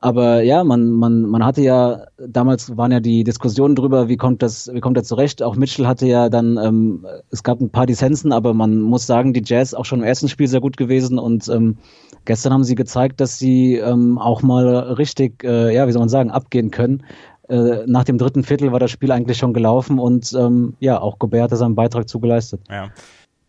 Aber 0.00 0.42
ja, 0.42 0.62
man, 0.62 0.92
man, 0.92 1.22
man 1.22 1.44
hatte 1.44 1.60
ja, 1.60 2.04
damals 2.18 2.76
waren 2.76 2.92
ja 2.92 3.00
die 3.00 3.24
Diskussionen 3.24 3.74
drüber, 3.74 4.06
wie 4.06 4.16
kommt 4.16 4.42
das, 4.42 4.72
wie 4.72 4.78
kommt 4.78 4.96
er 4.96 5.02
zurecht. 5.02 5.42
Auch 5.42 5.56
Mitchell 5.56 5.88
hatte 5.88 6.06
ja 6.06 6.28
dann, 6.28 6.56
ähm, 6.56 7.04
es 7.30 7.42
gab 7.42 7.60
ein 7.60 7.70
paar 7.70 7.86
Dissensen, 7.86 8.30
aber 8.30 8.54
man 8.54 8.80
muss 8.80 9.06
sagen, 9.06 9.32
die 9.32 9.42
Jazz 9.44 9.74
auch 9.74 9.84
schon 9.84 9.98
im 9.98 10.04
ersten 10.04 10.28
Spiel 10.28 10.46
sehr 10.46 10.60
gut 10.60 10.76
gewesen 10.76 11.18
und 11.18 11.48
ähm, 11.48 11.78
gestern 12.26 12.52
haben 12.52 12.62
sie 12.62 12.76
gezeigt, 12.76 13.20
dass 13.20 13.40
sie 13.40 13.74
ähm, 13.74 14.18
auch 14.18 14.42
mal 14.42 14.68
richtig, 14.68 15.42
äh, 15.42 15.74
ja, 15.74 15.88
wie 15.88 15.92
soll 15.92 16.00
man 16.00 16.08
sagen, 16.08 16.30
abgehen 16.30 16.70
können. 16.70 17.02
Äh, 17.48 17.86
nach 17.86 18.04
dem 18.04 18.18
dritten 18.18 18.44
Viertel 18.44 18.72
war 18.72 18.78
das 18.78 18.90
Spiel 18.90 19.10
eigentlich 19.10 19.38
schon 19.38 19.54
gelaufen 19.54 19.98
und 19.98 20.34
ähm, 20.38 20.74
ja, 20.80 21.00
auch 21.00 21.18
Gobert 21.18 21.50
hat 21.50 21.58
seinen 21.58 21.74
Beitrag 21.74 22.08
zugeleistet. 22.08 22.60
Ja. 22.68 22.90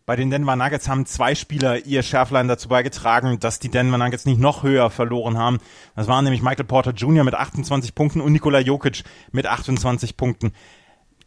Bei 0.06 0.16
den 0.16 0.30
Denver 0.30 0.56
Nuggets 0.56 0.88
haben 0.88 1.06
zwei 1.06 1.34
Spieler 1.34 1.86
ihr 1.86 2.02
Schärflein 2.02 2.48
dazu 2.48 2.68
beigetragen, 2.68 3.38
dass 3.38 3.60
die 3.60 3.68
Denver 3.68 3.98
Nuggets 3.98 4.24
nicht 4.24 4.40
noch 4.40 4.62
höher 4.62 4.90
verloren 4.90 5.38
haben. 5.38 5.58
Das 5.94 6.08
waren 6.08 6.24
nämlich 6.24 6.42
Michael 6.42 6.64
Porter 6.64 6.92
Jr. 6.92 7.22
mit 7.22 7.34
28 7.34 7.94
Punkten 7.94 8.20
und 8.20 8.32
Nikola 8.32 8.58
Jokic 8.58 9.04
mit 9.30 9.46
28 9.46 10.16
Punkten. 10.16 10.52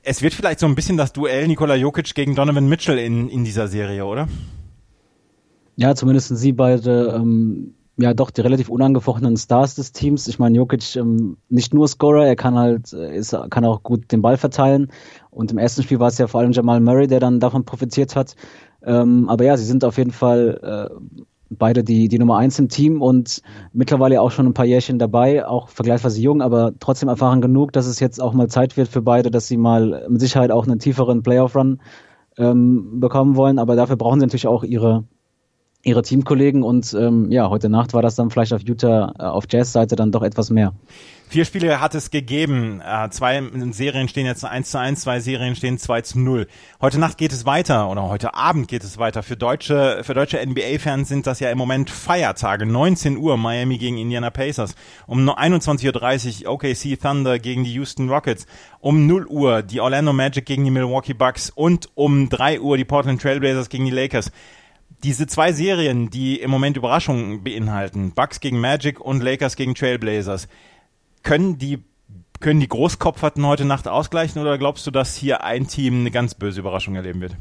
Es 0.02 0.22
wird 0.22 0.34
vielleicht 0.34 0.60
so 0.60 0.66
ein 0.66 0.76
bisschen 0.76 0.98
das 0.98 1.14
Duell 1.14 1.48
Nikola 1.48 1.76
Jokic 1.76 2.14
gegen 2.14 2.36
Donovan 2.36 2.68
Mitchell 2.68 2.98
in, 2.98 3.30
in 3.30 3.46
dieser 3.46 3.68
Serie, 3.70 4.06
oder? 4.06 4.28
Ja, 5.76 5.96
zumindest 5.96 6.36
sie 6.36 6.52
beide 6.52 7.14
ähm, 7.16 7.76
ja 7.98 8.14
doch 8.14 8.32
die 8.32 8.42
relativ 8.42 8.70
unangefochtenen 8.70 9.38
Stars 9.38 9.76
des 9.76 9.92
Teams. 9.92 10.28
Ich 10.28 10.40
meine, 10.40 10.58
Jokic 10.58 10.96
ähm, 10.96 11.38
nicht 11.50 11.74
nur 11.74 11.88
Scorer, 11.88 12.26
er 12.26 12.36
kann 12.36 12.58
halt, 12.58 12.94
äh, 12.94 13.16
ist, 13.16 13.36
kann 13.50 13.66
auch 13.66 13.84
gut 13.84 14.12
den 14.12 14.22
Ball 14.22 14.38
verteilen. 14.38 14.92
Und 15.30 15.52
im 15.52 15.58
ersten 15.58 15.84
Spiel 15.84 16.00
war 16.00 16.08
es 16.08 16.18
ja 16.18 16.28
vor 16.28 16.42
allem 16.42 16.52
Jamal 16.52 16.80
Murray, 16.80 17.08
der 17.08 17.20
dann 17.20 17.40
davon 17.40 17.66
profitiert 17.66 18.16
hat. 18.16 18.36
Ähm, 18.84 19.30
aber 19.30 19.46
ja, 19.46 19.58
sie 19.58 19.66
sind 19.66 19.86
auf 19.86 19.98
jeden 19.98 20.12
Fall 20.12 20.90
äh, 20.92 21.24
beide 21.50 21.84
die, 21.84 22.08
die 22.08 22.20
Nummer 22.20 22.38
eins 22.38 22.58
im 22.60 22.70
Team 22.70 23.02
und 23.02 23.42
mittlerweile 23.72 24.22
auch 24.22 24.32
schon 24.32 24.48
ein 24.48 24.54
paar 24.54 24.66
Jährchen 24.66 25.00
dabei, 25.00 25.46
auch 25.46 25.70
vergleichsweise 25.70 26.20
jung, 26.20 26.42
aber 26.42 26.74
trotzdem 26.80 27.10
erfahren 27.10 27.42
genug, 27.42 27.72
dass 27.74 27.86
es 27.86 28.00
jetzt 28.00 28.22
auch 28.22 28.34
mal 28.34 28.50
Zeit 28.50 28.76
wird 28.76 28.88
für 28.88 29.02
beide, 29.02 29.30
dass 29.30 29.48
sie 29.48 29.58
mal 29.58 30.06
mit 30.10 30.20
Sicherheit 30.20 30.52
auch 30.52 30.66
einen 30.66 30.80
tieferen 30.80 31.22
Playoff-Run 31.22 31.80
ähm, 32.38 33.00
bekommen 33.00 33.36
wollen. 33.36 33.60
Aber 33.60 33.76
dafür 33.76 33.96
brauchen 33.96 34.20
sie 34.20 34.26
natürlich 34.26 34.48
auch 34.48 34.64
ihre 34.64 35.04
ihre 35.84 36.02
Teamkollegen 36.02 36.64
und 36.64 36.94
ähm, 36.94 37.30
ja, 37.30 37.50
heute 37.50 37.68
Nacht 37.68 37.94
war 37.94 38.02
das 38.02 38.16
dann 38.16 38.30
vielleicht 38.30 38.54
auf 38.54 38.62
Utah, 38.62 39.14
äh, 39.20 39.24
auf 39.24 39.46
Jazz-Seite 39.50 39.98
dann 39.98 40.14
doch 40.14 40.24
etwas 40.24 40.50
mehr. 40.50 40.74
Vier 41.28 41.46
Spiele 41.46 41.82
hat 41.82 41.94
es 41.96 42.10
gegeben. 42.10 42.80
Äh, 42.80 43.10
zwei 43.10 43.42
Serien 43.72 44.08
stehen 44.08 44.26
jetzt 44.26 44.46
1 44.46 44.72
zu 44.72 44.80
1, 44.80 45.02
zwei 45.02 45.20
Serien 45.20 45.56
stehen 45.56 45.78
2 45.78 46.02
zu 46.02 46.20
0. 46.20 46.48
Heute 46.80 47.00
Nacht 47.00 47.18
geht 47.18 47.34
es 47.34 47.46
weiter 47.46 47.90
oder 47.90 48.04
heute 48.04 48.34
Abend 48.34 48.68
geht 48.68 48.84
es 48.84 48.98
weiter. 48.98 49.24
Für 49.24 49.36
deutsche, 49.36 50.02
für 50.04 50.14
deutsche 50.14 50.46
NBA-Fans 50.46 51.10
sind 51.10 51.28
das 51.28 51.40
ja 51.42 51.50
im 51.50 51.58
Moment 51.58 51.90
Feiertage. 51.90 52.66
19 52.66 53.18
Uhr 53.18 53.36
Miami 53.36 53.78
gegen 53.78 53.98
Indiana 53.98 54.30
Pacers. 54.30 54.76
Um 55.08 55.28
21.30 55.28 56.46
Uhr 56.46 56.52
OKC 56.52 57.02
Thunder 57.02 57.40
gegen 57.40 57.64
die 57.64 57.74
Houston 57.74 58.10
Rockets. 58.10 58.46
Um 58.80 59.08
0 59.08 59.26
Uhr 59.26 59.64
die 59.64 59.82
Orlando 59.82 60.14
Magic 60.14 60.46
gegen 60.46 60.64
die 60.64 60.72
Milwaukee 60.72 61.14
Bucks 61.14 61.50
und 61.50 61.90
um 61.96 62.30
3 62.30 62.62
Uhr 62.62 62.78
die 62.78 62.86
Portland 62.86 63.22
Trailblazers 63.22 63.70
gegen 63.70 63.86
die 63.86 63.92
Lakers 63.92 64.32
diese 65.04 65.28
zwei 65.28 65.52
Serien, 65.52 66.10
die 66.10 66.40
im 66.40 66.50
Moment 66.50 66.78
Überraschungen 66.78 67.44
beinhalten, 67.44 68.14
Bucks 68.14 68.40
gegen 68.40 68.60
Magic 68.60 69.00
und 69.00 69.22
Lakers 69.22 69.56
gegen 69.56 69.76
Trailblazers, 69.76 70.48
können 71.24 71.58
die 71.58 71.84
können 72.40 72.60
die 72.60 72.68
Großkopferten 72.68 73.46
heute 73.46 73.64
Nacht 73.64 73.88
ausgleichen 73.88 74.42
oder 74.42 74.58
glaubst 74.58 74.86
du, 74.86 74.92
dass 74.92 75.16
hier 75.16 75.46
ein 75.46 75.68
Team 75.68 76.02
eine 76.02 76.12
ganz 76.12 76.36
böse 76.36 76.60
Überraschung 76.60 76.96
erleben 76.96 77.22
wird? 77.22 77.38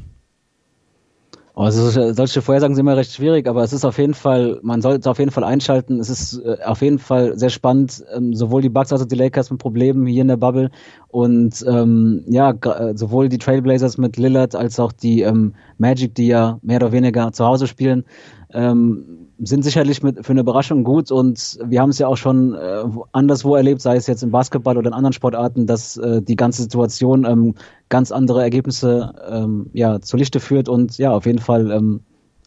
Also 1.55 2.13
solche 2.13 2.41
Vorhersagen 2.41 2.73
sind 2.73 2.83
immer 2.83 2.97
recht 2.97 3.13
schwierig, 3.13 3.47
aber 3.47 3.61
es 3.61 3.73
ist 3.73 3.85
auf 3.85 3.99
jeden 3.99 4.15
Fall, 4.15 4.59
man 4.63 4.81
sollte 4.81 5.07
auf 5.07 5.19
jeden 5.19 5.29
Fall 5.29 5.43
einschalten. 5.43 5.99
Es 5.99 6.09
ist 6.09 6.39
äh, 6.39 6.57
auf 6.65 6.81
jeden 6.81 6.97
Fall 6.97 7.37
sehr 7.37 7.51
spannend, 7.51 8.03
ähm, 8.11 8.33
sowohl 8.33 8.63
die 8.63 8.69
Bucks 8.69 8.91
als 8.91 9.03
auch 9.03 9.07
die 9.07 9.15
Lakers 9.15 9.51
mit 9.51 9.59
Problemen 9.59 10.07
hier 10.07 10.23
in 10.23 10.29
der 10.29 10.37
Bubble 10.37 10.71
und 11.09 11.63
ähm, 11.67 12.23
ja, 12.27 12.49
äh, 12.49 12.97
sowohl 12.97 13.29
die 13.29 13.37
Trailblazers 13.37 13.99
mit 13.99 14.17
Lillard 14.17 14.55
als 14.55 14.79
auch 14.79 14.91
die 14.91 15.21
ähm, 15.21 15.53
Magic, 15.77 16.15
die 16.15 16.25
ja 16.25 16.57
mehr 16.63 16.77
oder 16.77 16.91
weniger 16.91 17.31
zu 17.31 17.45
Hause 17.45 17.67
spielen. 17.67 18.03
Ähm, 18.53 19.27
sind 19.39 19.63
sicherlich 19.63 20.03
mit, 20.03 20.25
für 20.25 20.31
eine 20.31 20.41
Überraschung 20.41 20.83
gut 20.83 21.11
und 21.11 21.59
wir 21.65 21.81
haben 21.81 21.89
es 21.89 21.99
ja 21.99 22.07
auch 22.07 22.17
schon 22.17 22.53
äh, 22.53 22.83
anderswo 23.11 23.55
erlebt, 23.55 23.81
sei 23.81 23.95
es 23.95 24.07
jetzt 24.07 24.23
im 24.23 24.31
Basketball 24.31 24.77
oder 24.77 24.87
in 24.87 24.93
anderen 24.93 25.13
Sportarten, 25.13 25.67
dass 25.67 25.97
äh, 25.97 26.21
die 26.21 26.35
ganze 26.35 26.61
Situation 26.61 27.25
ähm, 27.25 27.55
ganz 27.89 28.11
andere 28.11 28.41
Ergebnisse 28.41 29.13
ähm, 29.29 29.69
ja, 29.73 29.99
zu 29.99 30.17
Lichte 30.17 30.39
führt 30.39 30.69
und 30.69 30.97
ja, 30.97 31.11
auf 31.11 31.25
jeden 31.25 31.39
Fall 31.39 31.71
ähm, 31.71 32.01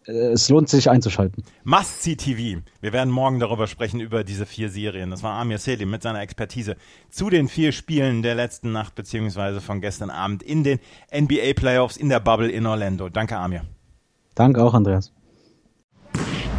äh, 0.06 0.12
es 0.32 0.48
lohnt 0.48 0.68
sich 0.68 0.88
einzuschalten. 0.88 1.44
Must 1.64 2.02
See 2.02 2.16
TV. 2.16 2.60
Wir 2.80 2.92
werden 2.92 3.12
morgen 3.12 3.40
darüber 3.40 3.66
sprechen, 3.66 4.00
über 4.00 4.24
diese 4.24 4.46
vier 4.46 4.70
Serien. 4.70 5.10
Das 5.10 5.22
war 5.22 5.32
Amir 5.32 5.58
Selim 5.58 5.90
mit 5.90 6.02
seiner 6.02 6.20
Expertise 6.20 6.76
zu 7.10 7.30
den 7.30 7.48
vier 7.48 7.72
Spielen 7.72 8.22
der 8.22 8.34
letzten 8.34 8.72
Nacht 8.72 8.94
beziehungsweise 8.94 9.60
von 9.60 9.80
gestern 9.80 10.10
Abend 10.10 10.42
in 10.42 10.64
den 10.64 10.78
NBA 11.12 11.54
Playoffs 11.54 11.96
in 11.96 12.08
der 12.08 12.20
Bubble 12.20 12.50
in 12.50 12.66
Orlando. 12.66 13.08
Danke, 13.08 13.36
Amir. 13.36 13.62
Danke 14.34 14.62
auch, 14.62 14.74
Andreas. 14.74 15.15